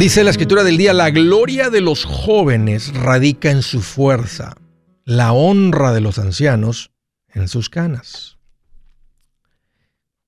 Dice 0.00 0.24
la 0.24 0.30
escritura 0.30 0.64
del 0.64 0.78
día, 0.78 0.94
la 0.94 1.10
gloria 1.10 1.68
de 1.68 1.82
los 1.82 2.06
jóvenes 2.06 2.94
radica 2.94 3.50
en 3.50 3.60
su 3.60 3.82
fuerza, 3.82 4.56
la 5.04 5.34
honra 5.34 5.92
de 5.92 6.00
los 6.00 6.18
ancianos 6.18 6.90
en 7.28 7.48
sus 7.48 7.68
canas. 7.68 8.38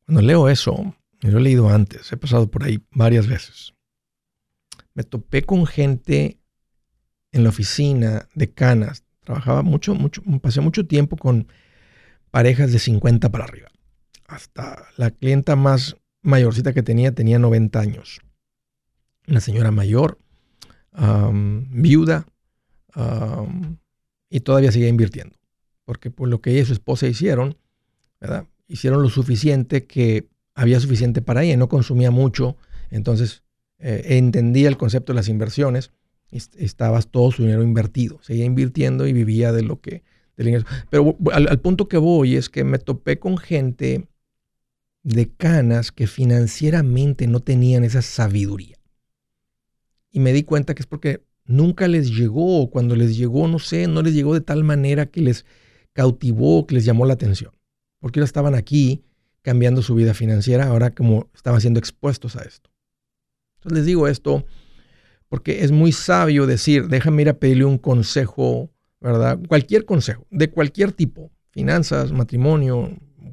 Cuando 0.04 0.20
leo 0.20 0.50
eso, 0.50 0.94
lo 1.22 1.38
he 1.38 1.40
leído 1.40 1.70
antes, 1.70 2.12
he 2.12 2.18
pasado 2.18 2.50
por 2.50 2.64
ahí 2.64 2.84
varias 2.90 3.26
veces, 3.26 3.72
me 4.92 5.04
topé 5.04 5.40
con 5.44 5.64
gente 5.64 6.38
en 7.32 7.42
la 7.42 7.48
oficina 7.48 8.28
de 8.34 8.52
canas, 8.52 9.04
trabajaba 9.24 9.62
mucho, 9.62 9.94
mucho, 9.94 10.22
pasé 10.42 10.60
mucho 10.60 10.86
tiempo 10.86 11.16
con 11.16 11.48
parejas 12.30 12.72
de 12.72 12.78
50 12.78 13.30
para 13.30 13.44
arriba. 13.44 13.70
Hasta 14.26 14.84
la 14.98 15.12
clienta 15.12 15.56
más 15.56 15.96
mayorcita 16.20 16.74
que 16.74 16.82
tenía 16.82 17.14
tenía 17.14 17.38
90 17.38 17.80
años 17.80 18.20
una 19.26 19.40
señora 19.40 19.70
mayor, 19.70 20.18
viuda, 21.70 22.26
y 24.28 24.40
todavía 24.40 24.72
seguía 24.72 24.88
invirtiendo. 24.88 25.36
Porque 25.84 26.10
por 26.10 26.28
lo 26.28 26.40
que 26.40 26.52
ella 26.52 26.62
y 26.62 26.66
su 26.66 26.72
esposa 26.72 27.06
hicieron, 27.06 27.56
hicieron 28.68 29.02
lo 29.02 29.10
suficiente 29.10 29.86
que 29.86 30.28
había 30.54 30.80
suficiente 30.80 31.22
para 31.22 31.42
ella, 31.42 31.56
no 31.56 31.68
consumía 31.68 32.10
mucho, 32.10 32.56
entonces 32.90 33.42
eh, 33.78 34.02
entendía 34.16 34.68
el 34.68 34.76
concepto 34.76 35.12
de 35.12 35.16
las 35.16 35.28
inversiones, 35.28 35.92
y 36.30 36.38
estaba 36.64 37.00
todo 37.02 37.30
su 37.30 37.42
dinero 37.42 37.62
invertido, 37.62 38.18
seguía 38.22 38.44
invirtiendo 38.44 39.06
y 39.06 39.12
vivía 39.12 39.52
de 39.52 39.62
lo 39.62 39.80
que... 39.80 40.02
Del. 40.36 40.64
Pero 40.88 41.14
al 41.30 41.60
punto 41.60 41.88
que 41.88 41.98
voy 41.98 42.36
es 42.36 42.48
que 42.48 42.64
me 42.64 42.78
topé 42.78 43.18
con 43.18 43.36
gente 43.36 44.08
de 45.02 45.30
canas 45.30 45.92
que 45.92 46.06
financieramente 46.06 47.26
no 47.26 47.40
tenían 47.40 47.84
esa 47.84 48.00
sabiduría 48.00 48.81
y 50.12 50.20
me 50.20 50.32
di 50.32 50.44
cuenta 50.44 50.74
que 50.74 50.82
es 50.82 50.86
porque 50.86 51.24
nunca 51.44 51.88
les 51.88 52.10
llegó, 52.14 52.60
o 52.60 52.70
cuando 52.70 52.94
les 52.94 53.16
llegó, 53.16 53.48
no 53.48 53.58
sé, 53.58 53.88
no 53.88 54.02
les 54.02 54.14
llegó 54.14 54.34
de 54.34 54.42
tal 54.42 54.62
manera 54.62 55.06
que 55.06 55.22
les 55.22 55.44
cautivó, 55.92 56.66
que 56.66 56.74
les 56.76 56.84
llamó 56.84 57.06
la 57.06 57.14
atención. 57.14 57.52
Porque 57.98 58.20
ahora 58.20 58.26
estaban 58.26 58.54
aquí 58.54 59.02
cambiando 59.40 59.82
su 59.82 59.94
vida 59.94 60.14
financiera, 60.14 60.66
ahora 60.66 60.94
como 60.94 61.30
estaban 61.34 61.60
siendo 61.60 61.80
expuestos 61.80 62.36
a 62.36 62.42
esto. 62.42 62.70
Entonces 63.56 63.78
les 63.78 63.86
digo 63.86 64.06
esto 64.06 64.44
porque 65.28 65.64
es 65.64 65.72
muy 65.72 65.92
sabio 65.92 66.46
decir, 66.46 66.88
déjame 66.88 67.22
ir 67.22 67.30
a 67.30 67.38
pedirle 67.38 67.64
un 67.64 67.78
consejo, 67.78 68.70
¿verdad? 69.00 69.38
Cualquier 69.48 69.86
consejo, 69.86 70.26
de 70.30 70.50
cualquier 70.50 70.92
tipo, 70.92 71.30
finanzas, 71.50 72.12
matrimonio, 72.12 72.90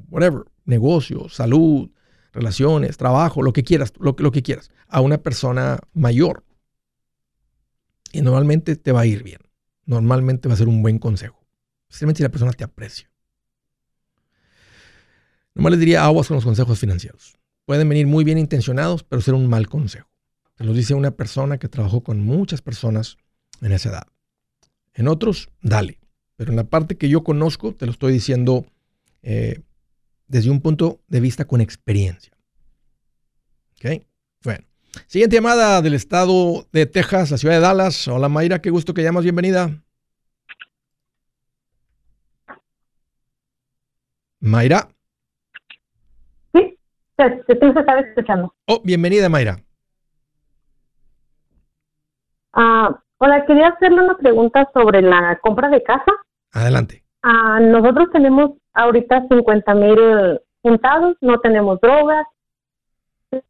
whatever, 0.09 0.45
negocio, 0.63 1.27
salud, 1.27 1.89
relaciones, 2.31 2.95
trabajo, 2.95 3.41
lo 3.41 3.51
que 3.51 3.63
quieras, 3.63 3.91
lo, 3.99 4.15
lo 4.17 4.31
que 4.31 4.41
quieras, 4.41 4.71
a 4.87 5.01
una 5.01 5.17
persona 5.17 5.79
mayor 5.93 6.45
y 8.11 8.21
normalmente 8.21 8.75
te 8.75 8.91
va 8.91 9.01
a 9.01 9.05
ir 9.05 9.23
bien. 9.23 9.41
Normalmente 9.85 10.47
va 10.47 10.53
a 10.53 10.57
ser 10.57 10.67
un 10.67 10.81
buen 10.81 10.99
consejo. 10.99 11.45
Especialmente 11.89 12.19
si 12.19 12.23
la 12.23 12.29
persona 12.29 12.53
te 12.53 12.63
aprecia. 12.63 13.09
Nomás 15.55 15.71
les 15.71 15.79
diría 15.79 16.05
aguas 16.05 16.27
con 16.27 16.35
los 16.35 16.45
consejos 16.45 16.79
financieros. 16.79 17.37
Pueden 17.65 17.89
venir 17.89 18.07
muy 18.07 18.23
bien 18.23 18.37
intencionados, 18.37 19.03
pero 19.03 19.21
ser 19.21 19.33
un 19.33 19.47
mal 19.47 19.67
consejo. 19.67 20.09
Te 20.55 20.63
lo 20.63 20.73
dice 20.73 20.93
una 20.93 21.11
persona 21.11 21.57
que 21.57 21.69
trabajó 21.69 22.01
con 22.01 22.19
muchas 22.19 22.61
personas 22.61 23.17
en 23.61 23.71
esa 23.71 23.89
edad. 23.89 24.07
En 24.93 25.07
otros, 25.07 25.49
dale. 25.61 25.99
Pero 26.35 26.51
en 26.51 26.57
la 26.57 26.65
parte 26.65 26.97
que 26.97 27.09
yo 27.09 27.23
conozco, 27.23 27.73
te 27.73 27.85
lo 27.85 27.91
estoy 27.91 28.13
diciendo 28.13 28.65
eh, 29.21 29.61
desde 30.27 30.49
un 30.49 30.61
punto 30.61 31.01
de 31.07 31.19
vista 31.19 31.45
con 31.45 31.61
experiencia. 31.61 32.33
¿Ok? 33.77 34.03
Siguiente 35.07 35.35
llamada 35.35 35.81
del 35.81 35.93
estado 35.93 36.65
de 36.71 36.85
Texas, 36.85 37.31
la 37.31 37.37
ciudad 37.37 37.55
de 37.55 37.61
Dallas. 37.61 38.07
Hola 38.07 38.29
Mayra, 38.29 38.59
qué 38.59 38.69
gusto 38.69 38.93
que 38.93 39.03
llamas, 39.03 39.23
bienvenida. 39.23 39.69
Mayra. 44.39 44.87
Sí, 46.53 46.77
te, 47.15 47.29
te 47.55 47.67
estar 47.67 48.05
escuchando. 48.05 48.53
Oh, 48.65 48.81
bienvenida 48.83 49.29
Mayra. 49.29 49.59
Ah, 52.53 52.99
hola, 53.17 53.45
quería 53.45 53.67
hacerle 53.67 54.01
una 54.01 54.17
pregunta 54.17 54.69
sobre 54.73 55.01
la 55.01 55.37
compra 55.41 55.69
de 55.69 55.83
casa. 55.83 56.11
Adelante. 56.51 57.03
Ah, 57.21 57.59
nosotros 57.61 58.09
tenemos 58.11 58.51
ahorita 58.73 59.27
50 59.29 59.73
mil 59.75 60.39
juntados, 60.61 61.17
no 61.21 61.39
tenemos 61.39 61.79
drogas, 61.81 62.25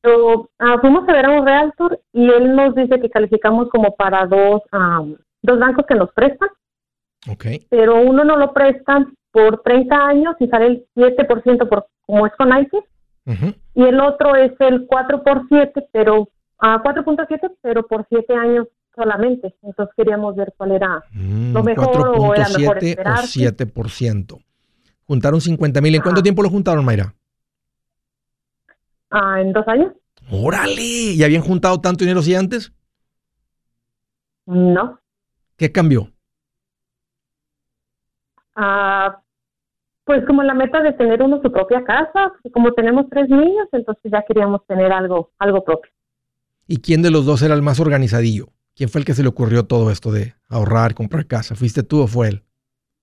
pero 0.01 0.49
ah, 0.59 0.77
fuimos 0.81 1.07
a 1.07 1.13
ver 1.13 1.25
a 1.25 1.39
un 1.39 1.45
realtor 1.45 1.99
y 2.13 2.29
él 2.29 2.55
nos 2.55 2.75
dice 2.75 2.99
que 2.99 3.09
calificamos 3.09 3.69
como 3.69 3.95
para 3.95 4.25
dos, 4.25 4.61
dos 5.41 5.59
bancos 5.59 5.85
que 5.87 5.95
nos 5.95 6.11
prestan. 6.13 6.49
Okay. 7.29 7.65
Pero 7.69 8.01
uno 8.01 8.23
no 8.23 8.37
lo 8.37 8.53
prestan 8.53 9.13
por 9.31 9.61
30 9.61 9.95
años 9.95 10.35
y 10.39 10.47
sale 10.47 10.65
el 10.67 10.85
7% 10.95 11.69
por, 11.69 11.87
como 12.05 12.27
es 12.27 12.33
con 12.35 12.49
ICE. 12.49 12.83
Y 13.75 13.83
el 13.83 13.99
otro 13.99 14.35
es 14.35 14.53
el 14.59 14.87
4 14.87 15.23
por 15.23 15.47
7, 15.47 15.87
pero 15.91 16.29
a 16.57 16.81
4.7, 16.81 17.51
pero 17.61 17.85
por 17.85 18.05
7 18.09 18.33
años 18.33 18.67
solamente. 18.95 19.53
Entonces 19.61 19.93
queríamos 19.95 20.35
ver 20.35 20.53
cuál 20.57 20.71
era 20.71 21.03
mm, 21.11 21.53
lo 21.53 21.63
mejor 21.63 22.17
o 22.17 22.33
era 22.33 22.47
mejor 22.57 22.77
o 22.77 22.81
7%. 22.81 24.43
Juntaron 25.05 25.41
50 25.41 25.81
mil. 25.81 25.95
¿En 25.95 26.01
cuánto 26.01 26.23
tiempo 26.23 26.41
lo 26.41 26.49
juntaron, 26.49 26.83
Mayra? 26.83 27.13
Ah, 29.09 29.41
en 29.41 29.53
dos 29.53 29.67
años. 29.67 29.93
¡Órale! 30.31 31.13
¿Y 31.15 31.23
habían 31.23 31.41
juntado 31.41 31.81
tanto 31.81 32.03
dinero 32.03 32.19
así 32.19 32.35
antes? 32.35 32.71
No. 34.45 34.99
¿Qué 35.57 35.71
cambió? 35.71 36.11
Ah, 38.55 39.21
pues 40.03 40.25
como 40.25 40.43
la 40.43 40.53
meta 40.53 40.81
de 40.81 40.93
tener 40.93 41.21
uno 41.21 41.41
su 41.41 41.51
propia 41.51 41.83
casa, 41.83 42.31
como 42.53 42.73
tenemos 42.73 43.05
tres 43.09 43.29
niños, 43.29 43.67
entonces 43.71 44.11
ya 44.11 44.23
queríamos 44.27 44.65
tener 44.65 44.91
algo, 44.91 45.31
algo 45.37 45.63
propio. 45.63 45.91
¿Y 46.67 46.81
quién 46.81 47.01
de 47.01 47.11
los 47.11 47.25
dos 47.25 47.41
era 47.41 47.55
el 47.55 47.61
más 47.61 47.79
organizadillo? 47.79 48.49
¿Quién 48.75 48.89
fue 48.89 48.99
el 48.99 49.05
que 49.05 49.13
se 49.13 49.23
le 49.23 49.29
ocurrió 49.29 49.65
todo 49.65 49.91
esto 49.91 50.11
de 50.11 50.35
ahorrar, 50.47 50.93
comprar 50.93 51.27
casa? 51.27 51.55
¿Fuiste 51.55 51.83
tú 51.83 52.01
o 52.01 52.07
fue 52.07 52.29
él? 52.29 52.43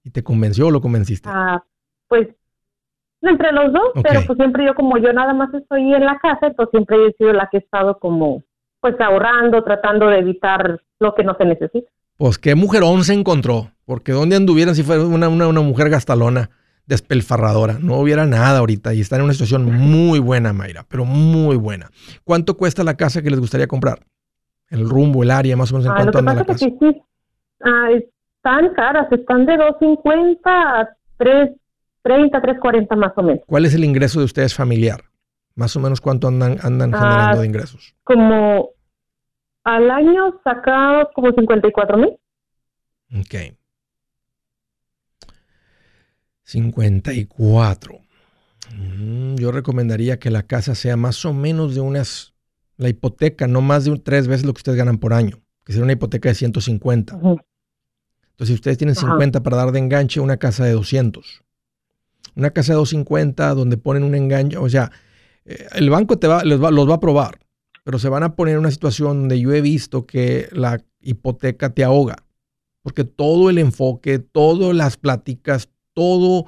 ¿Y 0.02 0.10
te 0.10 0.22
convenció 0.22 0.68
o 0.68 0.70
lo 0.70 0.80
convenciste? 0.80 1.28
Ah, 1.32 1.64
pues 2.08 2.28
entre 3.22 3.52
los 3.52 3.72
dos, 3.72 3.90
pero 4.02 4.20
pues 4.26 4.36
siempre 4.36 4.64
yo 4.64 4.74
como 4.74 4.98
yo 4.98 5.12
nada 5.12 5.32
más 5.32 5.52
estoy 5.54 5.92
en 5.94 6.04
la 6.04 6.18
casa, 6.18 6.50
pues 6.56 6.68
siempre 6.70 6.96
he 7.06 7.12
sido 7.12 7.32
la 7.32 7.48
que 7.50 7.58
he 7.58 7.60
estado 7.60 7.98
como 7.98 8.42
pues 8.80 9.00
ahorrando, 9.00 9.64
tratando 9.64 10.08
de 10.08 10.18
evitar 10.18 10.80
lo 11.00 11.14
que 11.14 11.24
no 11.24 11.34
se 11.36 11.44
necesita. 11.44 11.90
Pues 12.16 12.38
qué 12.38 12.54
mujerón 12.54 13.04
se 13.04 13.14
encontró, 13.14 13.70
porque 13.84 14.12
¿dónde 14.12 14.36
anduvieran 14.36 14.74
si 14.74 14.82
fuera 14.82 15.04
una, 15.04 15.28
una, 15.28 15.48
una 15.48 15.60
mujer 15.60 15.90
gastalona, 15.90 16.50
despelfarradora? 16.86 17.78
No 17.80 17.98
hubiera 17.98 18.26
nada 18.26 18.58
ahorita 18.58 18.94
y 18.94 19.00
está 19.00 19.16
en 19.16 19.22
una 19.22 19.32
situación 19.32 19.64
muy 19.64 20.18
buena, 20.18 20.52
Mayra, 20.52 20.86
pero 20.88 21.04
muy 21.04 21.56
buena. 21.56 21.90
¿Cuánto 22.24 22.56
cuesta 22.56 22.84
la 22.84 22.96
casa 22.96 23.22
que 23.22 23.30
les 23.30 23.40
gustaría 23.40 23.66
comprar? 23.66 24.00
El 24.68 24.88
rumbo, 24.88 25.22
el 25.22 25.30
área, 25.30 25.56
más 25.56 25.70
o 25.72 25.74
menos 25.74 25.86
en 25.86 25.92
ah, 25.92 25.96
cuánto 25.96 26.18
anda 26.18 26.34
la 26.34 26.44
casa. 26.44 26.66
Que 26.66 26.76
sí, 26.78 27.02
ah, 27.64 27.88
están 27.90 28.74
caras, 28.74 29.10
están 29.10 29.46
de 29.46 29.56
250 29.56 30.50
a 30.50 30.88
3 31.18 31.50
30, 32.06 32.40
340 32.40 32.94
más 32.94 33.12
o 33.16 33.22
menos. 33.22 33.42
¿Cuál 33.46 33.66
es 33.66 33.74
el 33.74 33.84
ingreso 33.84 34.20
de 34.20 34.26
ustedes 34.26 34.54
familiar? 34.54 35.02
Más 35.56 35.74
o 35.74 35.80
menos 35.80 36.00
cuánto 36.00 36.28
andan, 36.28 36.56
andan 36.62 36.94
ah, 36.94 36.98
generando 36.98 37.40
de 37.40 37.46
ingresos. 37.48 37.96
Como 38.04 38.70
al 39.64 39.90
año 39.90 40.40
saca 40.44 41.08
como 41.14 41.32
54 41.32 41.96
mil. 41.98 42.16
Ok. 43.18 43.56
54. 46.44 47.98
Mm, 48.72 49.34
yo 49.34 49.50
recomendaría 49.50 50.20
que 50.20 50.30
la 50.30 50.44
casa 50.44 50.76
sea 50.76 50.96
más 50.96 51.24
o 51.24 51.32
menos 51.32 51.74
de 51.74 51.80
unas, 51.80 52.34
la 52.76 52.88
hipoteca, 52.88 53.48
no 53.48 53.62
más 53.62 53.84
de 53.84 53.98
tres 53.98 54.28
veces 54.28 54.46
lo 54.46 54.52
que 54.52 54.60
ustedes 54.60 54.78
ganan 54.78 54.98
por 54.98 55.12
año, 55.12 55.40
que 55.64 55.72
sería 55.72 55.82
una 55.82 55.94
hipoteca 55.94 56.28
de 56.28 56.36
150. 56.36 57.14
Entonces, 57.14 57.40
si 58.46 58.54
ustedes 58.54 58.78
tienen 58.78 58.94
50 58.94 59.42
para 59.42 59.56
dar 59.56 59.72
de 59.72 59.80
enganche, 59.80 60.20
una 60.20 60.36
casa 60.36 60.64
de 60.64 60.70
200 60.70 61.45
una 62.36 62.50
casa 62.50 62.72
de 62.72 62.78
250 62.78 63.54
donde 63.54 63.78
ponen 63.78 64.04
un 64.04 64.14
engaño, 64.14 64.62
o 64.62 64.68
sea, 64.68 64.92
eh, 65.44 65.66
el 65.74 65.90
banco 65.90 66.18
te 66.18 66.28
va, 66.28 66.44
les 66.44 66.62
va, 66.62 66.70
los 66.70 66.88
va 66.88 66.94
a 66.94 67.00
probar, 67.00 67.38
pero 67.82 67.98
se 67.98 68.08
van 68.08 68.22
a 68.22 68.36
poner 68.36 68.54
en 68.54 68.60
una 68.60 68.70
situación 68.70 69.20
donde 69.20 69.40
yo 69.40 69.52
he 69.52 69.60
visto 69.60 70.06
que 70.06 70.48
la 70.52 70.80
hipoteca 71.00 71.70
te 71.70 71.82
ahoga, 71.82 72.16
porque 72.82 73.04
todo 73.04 73.50
el 73.50 73.58
enfoque, 73.58 74.18
todas 74.18 74.76
las 74.76 74.96
pláticas, 74.96 75.70
todo 75.94 76.44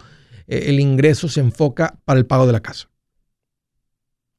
eh, 0.47 0.65
el 0.67 0.79
ingreso 0.79 1.29
se 1.29 1.41
enfoca 1.41 1.99
para 2.05 2.19
el 2.19 2.27
pago 2.27 2.47
de 2.47 2.53
la 2.53 2.61
casa. 2.61 2.89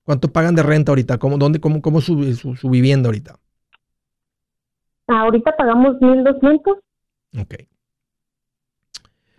¿Cuánto 0.04 0.32
pagan 0.32 0.56
de 0.56 0.64
renta 0.64 0.92
ahorita? 0.92 1.18
¿Cómo, 1.18 1.38
dónde, 1.38 1.60
cómo, 1.60 1.82
cómo 1.82 2.02
su, 2.02 2.34
su, 2.34 2.70
vivienda 2.70 3.10
ahorita? 3.10 3.40
Ahorita 5.08 5.56
pagamos 5.56 5.98
1.200. 6.00 6.80
Ok 7.40 7.56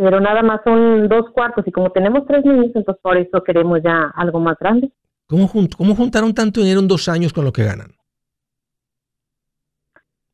pero 0.03 0.19
nada 0.19 0.43
más 0.43 0.63
son 0.65 1.09
dos 1.09 1.31
cuartos 1.35 1.67
y 1.67 1.73
como 1.73 1.91
tenemos 1.91 2.27
tres 2.27 2.43
niños, 2.43 2.71
entonces 2.75 2.97
por 3.03 3.19
eso 3.19 3.43
queremos 3.45 3.81
ya 3.85 4.11
algo 4.17 4.41
más 4.41 4.57
grande. 4.59 4.91
¿Cómo, 5.27 5.47
cómo 5.77 5.95
juntaron 5.95 6.33
tanto 6.33 6.61
dinero 6.61 6.81
en 6.81 6.89
dos 6.89 7.07
años 7.11 7.35
con 7.35 7.45
lo 7.45 7.53
que 7.53 7.65
ganan? 7.65 7.93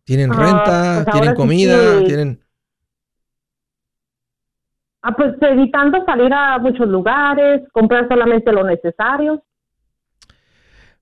¿Tienen 0.04 0.30
ah, 0.32 0.36
renta? 0.36 1.02
Pues 1.04 1.16
¿Tienen 1.16 1.34
comida? 1.34 2.04
¿Tienen...? 2.04 2.40
Ah, 5.02 5.16
pues 5.16 5.34
evitando 5.40 6.04
salir 6.04 6.32
a 6.32 6.58
muchos 6.58 6.86
lugares, 6.86 7.62
comprar 7.72 8.06
solamente 8.06 8.52
lo 8.52 8.62
necesario. 8.62 9.42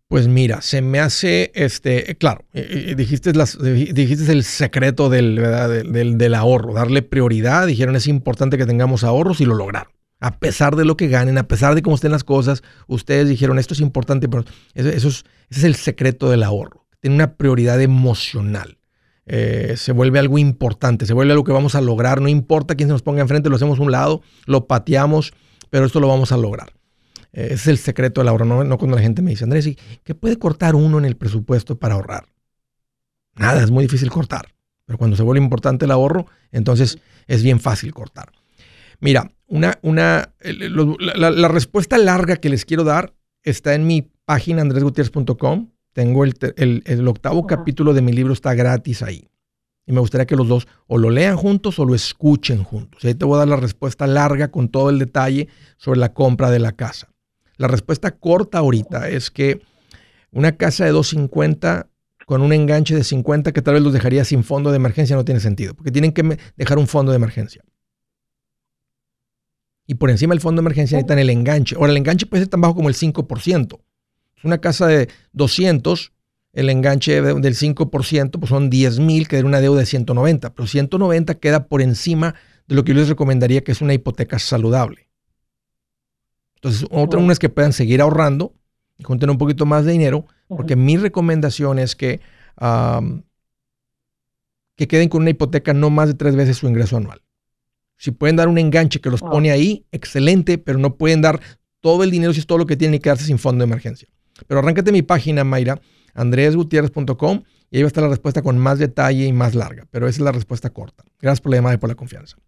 Pues 0.08 0.28
mira, 0.28 0.60
se 0.60 0.82
me 0.82 1.00
hace, 1.00 1.50
este, 1.54 2.16
claro, 2.16 2.44
eh, 2.52 2.88
eh, 2.90 2.94
dijiste, 2.94 3.32
las, 3.32 3.56
el 3.56 4.44
secreto 4.44 5.08
del, 5.08 5.36
del, 5.36 6.18
del, 6.18 6.34
ahorro, 6.34 6.74
darle 6.74 7.02
prioridad, 7.02 7.66
dijeron 7.66 7.96
es 7.96 8.06
importante 8.06 8.58
que 8.58 8.66
tengamos 8.66 9.02
ahorros 9.02 9.40
y 9.40 9.46
lo 9.46 9.54
lograron. 9.54 9.92
A 10.20 10.38
pesar 10.38 10.76
de 10.76 10.84
lo 10.84 10.96
que 10.96 11.08
ganen, 11.08 11.38
a 11.38 11.48
pesar 11.48 11.74
de 11.74 11.82
cómo 11.82 11.96
estén 11.96 12.12
las 12.12 12.24
cosas, 12.24 12.62
ustedes 12.86 13.28
dijeron 13.28 13.58
esto 13.58 13.74
es 13.74 13.80
importante, 13.80 14.28
pero 14.28 14.44
eso, 14.74 14.88
es, 14.90 15.04
ese 15.04 15.24
es 15.50 15.64
el 15.64 15.74
secreto 15.74 16.30
del 16.30 16.42
ahorro. 16.42 16.86
Tiene 17.00 17.16
una 17.16 17.34
prioridad 17.34 17.80
emocional. 17.80 18.78
Eh, 19.26 19.74
se 19.76 19.92
vuelve 19.92 20.18
algo 20.18 20.38
importante, 20.38 21.06
se 21.06 21.14
vuelve 21.14 21.32
algo 21.32 21.44
que 21.44 21.52
vamos 21.52 21.74
a 21.74 21.80
lograr, 21.80 22.20
no 22.20 22.28
importa 22.28 22.74
quién 22.74 22.88
se 22.88 22.92
nos 22.92 23.02
ponga 23.02 23.22
enfrente, 23.22 23.48
lo 23.48 23.56
hacemos 23.56 23.78
a 23.78 23.82
un 23.82 23.90
lado, 23.90 24.22
lo 24.46 24.66
pateamos, 24.66 25.32
pero 25.70 25.86
esto 25.86 25.98
lo 25.98 26.08
vamos 26.08 26.30
a 26.30 26.36
lograr. 26.36 26.72
Ese 27.34 27.54
es 27.54 27.66
el 27.66 27.78
secreto 27.78 28.20
del 28.20 28.28
ahorro, 28.28 28.44
no, 28.44 28.78
cuando 28.78 28.96
la 28.96 29.02
gente 29.02 29.20
me 29.20 29.32
dice, 29.32 29.42
Andrés, 29.42 29.68
¿qué 30.04 30.14
puede 30.14 30.38
cortar 30.38 30.76
uno 30.76 30.98
en 30.98 31.04
el 31.04 31.16
presupuesto 31.16 31.76
para 31.76 31.94
ahorrar? 31.94 32.26
Nada, 33.34 33.60
es 33.60 33.72
muy 33.72 33.84
difícil 33.84 34.08
cortar. 34.08 34.54
Pero 34.86 34.98
cuando 34.98 35.16
se 35.16 35.24
vuelve 35.24 35.42
importante 35.42 35.84
el 35.84 35.90
ahorro, 35.90 36.26
entonces 36.52 36.98
es 37.26 37.42
bien 37.42 37.58
fácil 37.58 37.92
cortar. 37.92 38.30
Mira, 39.00 39.32
una, 39.48 39.78
una, 39.82 40.32
la, 40.40 41.48
respuesta 41.48 41.98
larga 41.98 42.36
que 42.36 42.48
les 42.48 42.64
quiero 42.64 42.84
dar 42.84 43.14
está 43.42 43.74
en 43.74 43.86
mi 43.86 44.02
página 44.24 44.62
andresgutierrez.com. 44.62 45.70
Tengo 45.92 46.22
el, 46.24 46.34
el, 46.56 47.08
octavo 47.08 47.48
capítulo 47.48 47.94
de 47.94 48.02
mi 48.02 48.12
libro, 48.12 48.32
está 48.32 48.54
gratis 48.54 49.02
ahí. 49.02 49.28
Y 49.86 49.92
me 49.92 50.00
gustaría 50.00 50.26
que 50.26 50.36
los 50.36 50.46
dos 50.46 50.68
o 50.86 50.98
lo 50.98 51.10
lean 51.10 51.36
juntos 51.36 51.80
o 51.80 51.84
lo 51.84 51.96
escuchen 51.96 52.62
juntos. 52.62 53.02
Y 53.02 53.08
ahí 53.08 53.14
te 53.14 53.24
voy 53.24 53.34
a 53.34 53.38
dar 53.40 53.48
la 53.48 53.56
respuesta 53.56 54.06
larga 54.06 54.52
con 54.52 54.68
todo 54.68 54.90
el 54.90 55.00
detalle 55.00 55.48
sobre 55.76 55.98
la 55.98 56.14
compra 56.14 56.50
de 56.50 56.60
la 56.60 56.72
casa. 56.72 57.13
La 57.56 57.68
respuesta 57.68 58.12
corta 58.12 58.58
ahorita 58.58 59.08
es 59.08 59.30
que 59.30 59.60
una 60.32 60.56
casa 60.56 60.84
de 60.84 60.90
250 60.90 61.88
con 62.26 62.42
un 62.42 62.52
enganche 62.52 62.94
de 62.94 63.04
50 63.04 63.52
que 63.52 63.62
tal 63.62 63.74
vez 63.74 63.82
los 63.82 63.92
dejaría 63.92 64.24
sin 64.24 64.44
fondo 64.44 64.70
de 64.70 64.76
emergencia 64.76 65.16
no 65.16 65.24
tiene 65.24 65.40
sentido, 65.40 65.74
porque 65.74 65.92
tienen 65.92 66.12
que 66.12 66.38
dejar 66.56 66.78
un 66.78 66.86
fondo 66.86 67.12
de 67.12 67.16
emergencia. 67.16 67.62
Y 69.86 69.96
por 69.96 70.10
encima 70.10 70.32
del 70.32 70.40
fondo 70.40 70.60
de 70.60 70.64
emergencia 70.64 70.96
necesitan 70.96 71.18
el 71.18 71.28
enganche. 71.28 71.76
Ahora, 71.76 71.92
el 71.92 71.98
enganche 71.98 72.26
puede 72.26 72.44
ser 72.44 72.48
tan 72.48 72.62
bajo 72.62 72.74
como 72.74 72.88
el 72.88 72.94
5%. 72.94 73.80
Es 74.36 74.44
una 74.44 74.58
casa 74.58 74.86
de 74.86 75.08
200, 75.32 76.12
el 76.54 76.70
enganche 76.70 77.20
del 77.20 77.54
5%, 77.54 78.30
pues 78.38 78.48
son 78.48 78.70
10 78.70 79.00
mil, 79.00 79.28
que 79.28 79.36
era 79.36 79.46
una 79.46 79.60
deuda 79.60 79.80
de 79.80 79.86
190, 79.86 80.54
pero 80.54 80.66
190 80.66 81.34
queda 81.34 81.66
por 81.66 81.82
encima 81.82 82.34
de 82.66 82.74
lo 82.74 82.84
que 82.84 82.92
yo 82.94 83.00
les 83.00 83.08
recomendaría 83.08 83.62
que 83.62 83.72
es 83.72 83.82
una 83.82 83.92
hipoteca 83.92 84.38
saludable. 84.38 85.08
Entonces, 86.64 86.88
otra 86.90 87.20
una 87.20 87.34
es 87.34 87.38
que 87.38 87.50
puedan 87.50 87.74
seguir 87.74 88.00
ahorrando 88.00 88.54
y 88.96 89.04
junten 89.04 89.28
un 89.28 89.36
poquito 89.36 89.66
más 89.66 89.84
de 89.84 89.92
dinero, 89.92 90.26
porque 90.48 90.76
mi 90.76 90.96
recomendación 90.96 91.78
es 91.78 91.94
que, 91.94 92.20
que 94.74 94.88
queden 94.88 95.10
con 95.10 95.20
una 95.20 95.30
hipoteca 95.30 95.74
no 95.74 95.90
más 95.90 96.08
de 96.08 96.14
tres 96.14 96.34
veces 96.36 96.56
su 96.56 96.66
ingreso 96.66 96.96
anual. 96.96 97.20
Si 97.98 98.12
pueden 98.12 98.36
dar 98.36 98.48
un 98.48 98.56
enganche 98.56 98.98
que 99.02 99.10
los 99.10 99.20
pone 99.20 99.50
ahí, 99.50 99.84
excelente, 99.92 100.56
pero 100.56 100.78
no 100.78 100.96
pueden 100.96 101.20
dar 101.20 101.38
todo 101.80 102.02
el 102.02 102.10
dinero 102.10 102.32
si 102.32 102.40
es 102.40 102.46
todo 102.46 102.56
lo 102.56 102.64
que 102.64 102.78
tiene 102.78 102.96
que 102.96 103.02
quedarse 103.02 103.26
sin 103.26 103.38
fondo 103.38 103.62
de 103.62 103.70
emergencia. 103.70 104.08
Pero 104.46 104.60
arráncate 104.60 104.90
mi 104.90 105.02
página, 105.02 105.44
Mayra, 105.44 105.78
andresgutierrez.com 106.14 107.42
y 107.70 107.76
ahí 107.76 107.82
va 107.82 107.86
a 107.86 107.88
estar 107.88 108.02
la 108.02 108.08
respuesta 108.08 108.40
con 108.40 108.56
más 108.56 108.78
detalle 108.78 109.26
y 109.26 109.34
más 109.34 109.54
larga. 109.54 109.86
Pero 109.90 110.08
esa 110.08 110.16
es 110.16 110.24
la 110.24 110.32
respuesta 110.32 110.70
corta. 110.70 111.04
Gracias 111.20 111.42
por 111.42 111.50
la 111.50 111.58
llamada 111.58 111.74
y 111.74 111.78
por 111.78 111.90
la 111.90 111.94
confianza. 111.94 112.38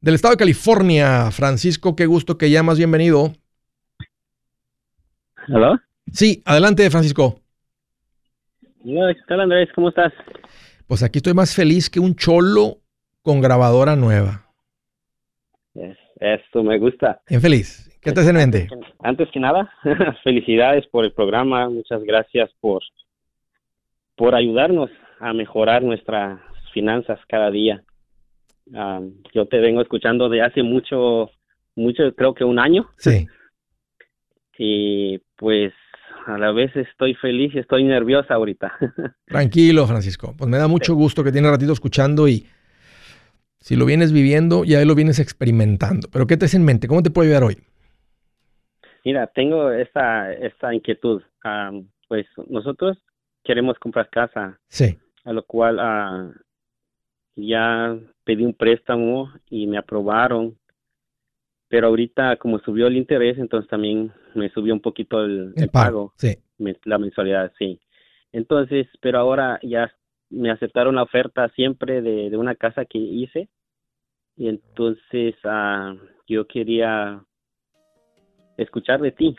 Del 0.00 0.14
estado 0.14 0.32
de 0.32 0.38
California, 0.38 1.30
Francisco, 1.30 1.94
qué 1.94 2.06
gusto 2.06 2.38
que 2.38 2.50
llamas. 2.50 2.78
Bienvenido. 2.78 3.32
¿Aló? 5.48 5.78
Sí, 6.10 6.42
adelante, 6.46 6.88
Francisco. 6.88 7.38
Hola, 8.82 9.12
¿qué 9.12 9.20
tal, 9.28 9.40
Andrés? 9.42 9.68
¿Cómo 9.74 9.90
estás? 9.90 10.10
Pues 10.86 11.02
aquí 11.02 11.18
estoy 11.18 11.34
más 11.34 11.54
feliz 11.54 11.90
que 11.90 12.00
un 12.00 12.14
cholo 12.14 12.78
con 13.20 13.42
grabadora 13.42 13.94
nueva. 13.94 14.46
Esto 16.18 16.62
me 16.62 16.78
gusta. 16.78 17.20
Bien 17.28 17.42
feliz. 17.42 17.86
¿Qué 18.00 18.12
te 18.12 18.20
hace 18.20 18.30
en 18.30 18.36
mente? 18.36 18.68
Antes 19.00 19.28
que 19.30 19.38
nada, 19.38 19.70
felicidades 20.24 20.86
por 20.86 21.04
el 21.04 21.12
programa. 21.12 21.68
Muchas 21.68 22.02
gracias 22.04 22.50
por, 22.60 22.82
por 24.16 24.34
ayudarnos 24.34 24.88
a 25.18 25.34
mejorar 25.34 25.82
nuestras 25.82 26.40
finanzas 26.72 27.20
cada 27.28 27.50
día. 27.50 27.84
Yo 29.32 29.46
te 29.46 29.58
vengo 29.58 29.80
escuchando 29.80 30.28
de 30.28 30.42
hace 30.42 30.62
mucho, 30.62 31.30
mucho, 31.76 32.14
creo 32.14 32.34
que 32.34 32.44
un 32.44 32.58
año. 32.58 32.88
Sí. 32.98 33.26
Y 34.58 35.18
pues 35.36 35.72
a 36.26 36.38
la 36.38 36.52
vez 36.52 36.74
estoy 36.76 37.14
feliz 37.14 37.54
y 37.54 37.58
estoy 37.58 37.84
nerviosa 37.84 38.34
ahorita. 38.34 38.72
Tranquilo, 39.26 39.86
Francisco. 39.86 40.34
Pues 40.36 40.48
me 40.48 40.58
da 40.58 40.68
mucho 40.68 40.94
gusto 40.94 41.24
que 41.24 41.32
tiene 41.32 41.50
ratito 41.50 41.72
escuchando 41.72 42.28
y 42.28 42.46
si 43.58 43.76
lo 43.76 43.84
vienes 43.86 44.12
viviendo, 44.12 44.64
ya 44.64 44.84
lo 44.84 44.94
vienes 44.94 45.18
experimentando. 45.18 46.08
Pero 46.12 46.26
¿qué 46.26 46.36
te 46.36 46.46
hace 46.46 46.56
en 46.56 46.64
mente? 46.64 46.88
¿Cómo 46.88 47.02
te 47.02 47.10
puedo 47.10 47.26
ayudar 47.26 47.44
hoy? 47.44 47.58
Mira, 49.04 49.26
tengo 49.28 49.70
esta, 49.70 50.32
esta 50.32 50.74
inquietud. 50.74 51.22
pues 52.08 52.26
nosotros 52.48 52.98
queremos 53.44 53.78
comprar 53.78 54.08
casa. 54.10 54.58
Sí. 54.68 54.98
A 55.24 55.32
lo 55.32 55.44
cual 55.44 55.76
uh, 55.76 56.32
ya 57.36 57.98
pedí 58.30 58.44
un 58.44 58.54
préstamo 58.54 59.32
y 59.48 59.66
me 59.66 59.76
aprobaron. 59.76 60.56
Pero 61.68 61.88
ahorita 61.88 62.36
como 62.36 62.60
subió 62.60 62.86
el 62.86 62.96
interés, 62.96 63.38
entonces 63.38 63.68
también 63.68 64.12
me 64.36 64.50
subió 64.50 64.72
un 64.72 64.80
poquito 64.80 65.24
el, 65.24 65.52
pago. 65.72 66.12
Sí. 66.16 66.36
la 66.84 66.98
mensualidad, 66.98 67.50
sí. 67.58 67.80
Entonces, 68.30 68.86
pero 69.00 69.18
ahora 69.18 69.58
ya 69.64 69.92
me 70.28 70.52
aceptaron 70.52 70.94
la 70.94 71.02
oferta 71.02 71.48
siempre 71.56 72.02
de, 72.02 72.30
de 72.30 72.36
una 72.36 72.54
casa 72.54 72.84
que 72.84 72.98
hice 72.98 73.48
y 74.36 74.48
entonces 74.48 75.34
uh, 75.44 75.98
yo 76.28 76.46
quería 76.46 77.24
escuchar 78.58 79.00
de 79.00 79.10
ti. 79.10 79.36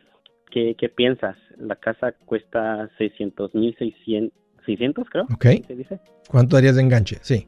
¿Qué, 0.52 0.76
¿Qué, 0.78 0.89
piensas? 0.89 1.38
La 1.58 1.78
casa 1.78 2.12
cuesta 2.26 2.89
600 2.98 3.56
mil, 3.56 3.74
600, 3.78 5.10
creo. 5.10 5.24
Ok. 5.34 5.46
dice? 5.70 6.02
¿Cuánto 6.30 6.58
darías 6.58 6.76
de 6.76 6.82
enganche? 6.82 7.20
Sí. 7.22 7.48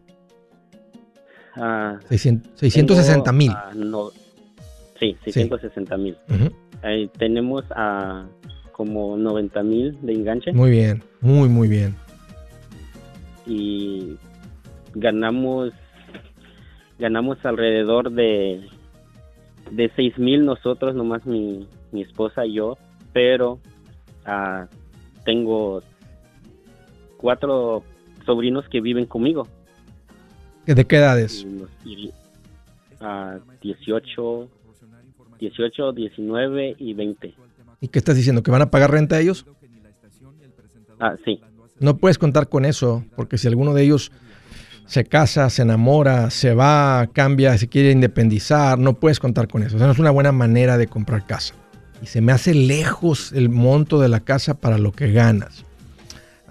Uh, 1.55 1.99
660 2.09 3.31
mil. 3.31 3.51
no, 3.75 4.09
sí, 4.99 5.15
660 5.23 5.97
mil. 5.97 6.17
tenemos 7.17 7.63
a 7.75 8.25
como 8.71 9.17
90 9.17 9.63
mil 9.63 9.97
de 10.01 10.13
enganche. 10.13 10.51
Muy 10.51 10.71
bien, 10.71 11.03
muy, 11.21 11.47
muy 11.49 11.67
bien 11.67 11.95
y 13.45 14.17
ganamos 14.93 15.71
ganamos 16.99 17.43
alrededor 17.45 18.11
de 18.11 18.67
de 19.71 19.91
seis 19.95 20.17
mil 20.17 20.45
nosotros 20.45 20.95
nomás 20.95 21.25
mi, 21.25 21.67
mi 21.91 22.01
esposa 22.01 22.45
y 22.45 22.53
yo 22.53 22.77
pero 23.11 23.59
uh, 24.27 24.65
tengo 25.25 25.81
cuatro 27.17 27.83
sobrinos 28.25 28.67
que 28.69 28.81
viven 28.81 29.05
conmigo 29.05 29.47
¿de 30.65 30.85
qué 30.85 30.97
edades? 30.97 31.45
Uh, 31.45 31.67
18 33.61 34.49
18, 35.39 35.91
19 35.91 36.75
y 36.79 36.93
20 36.93 37.33
¿y 37.81 37.87
qué 37.89 37.99
estás 37.99 38.15
diciendo? 38.15 38.43
¿que 38.43 38.51
van 38.51 38.61
a 38.61 38.71
pagar 38.71 38.91
renta 38.91 39.19
ellos? 39.19 39.45
ah, 40.99 41.15
sí 41.25 41.41
no 41.83 41.97
puedes 41.97 42.17
contar 42.17 42.47
con 42.47 42.65
eso, 42.65 43.03
porque 43.15 43.37
si 43.37 43.47
alguno 43.47 43.73
de 43.73 43.83
ellos 43.83 44.11
se 44.85 45.03
casa, 45.03 45.49
se 45.49 45.63
enamora, 45.63 46.29
se 46.29 46.53
va, 46.53 47.09
cambia, 47.11 47.57
se 47.57 47.67
quiere 47.67 47.91
independizar, 47.91 48.79
no 48.79 48.93
puedes 48.93 49.19
contar 49.19 49.47
con 49.47 49.63
eso. 49.63 49.75
O 49.75 49.79
sea, 49.79 49.87
no 49.87 49.93
es 49.93 49.99
una 49.99 50.11
buena 50.11 50.31
manera 50.31 50.77
de 50.77 50.87
comprar 50.87 51.25
casa. 51.25 51.55
Y 52.01 52.07
se 52.07 52.21
me 52.21 52.31
hace 52.31 52.53
lejos 52.53 53.31
el 53.33 53.49
monto 53.49 53.99
de 53.99 54.09
la 54.09 54.21
casa 54.21 54.55
para 54.55 54.77
lo 54.77 54.91
que 54.91 55.11
ganas. 55.11 55.65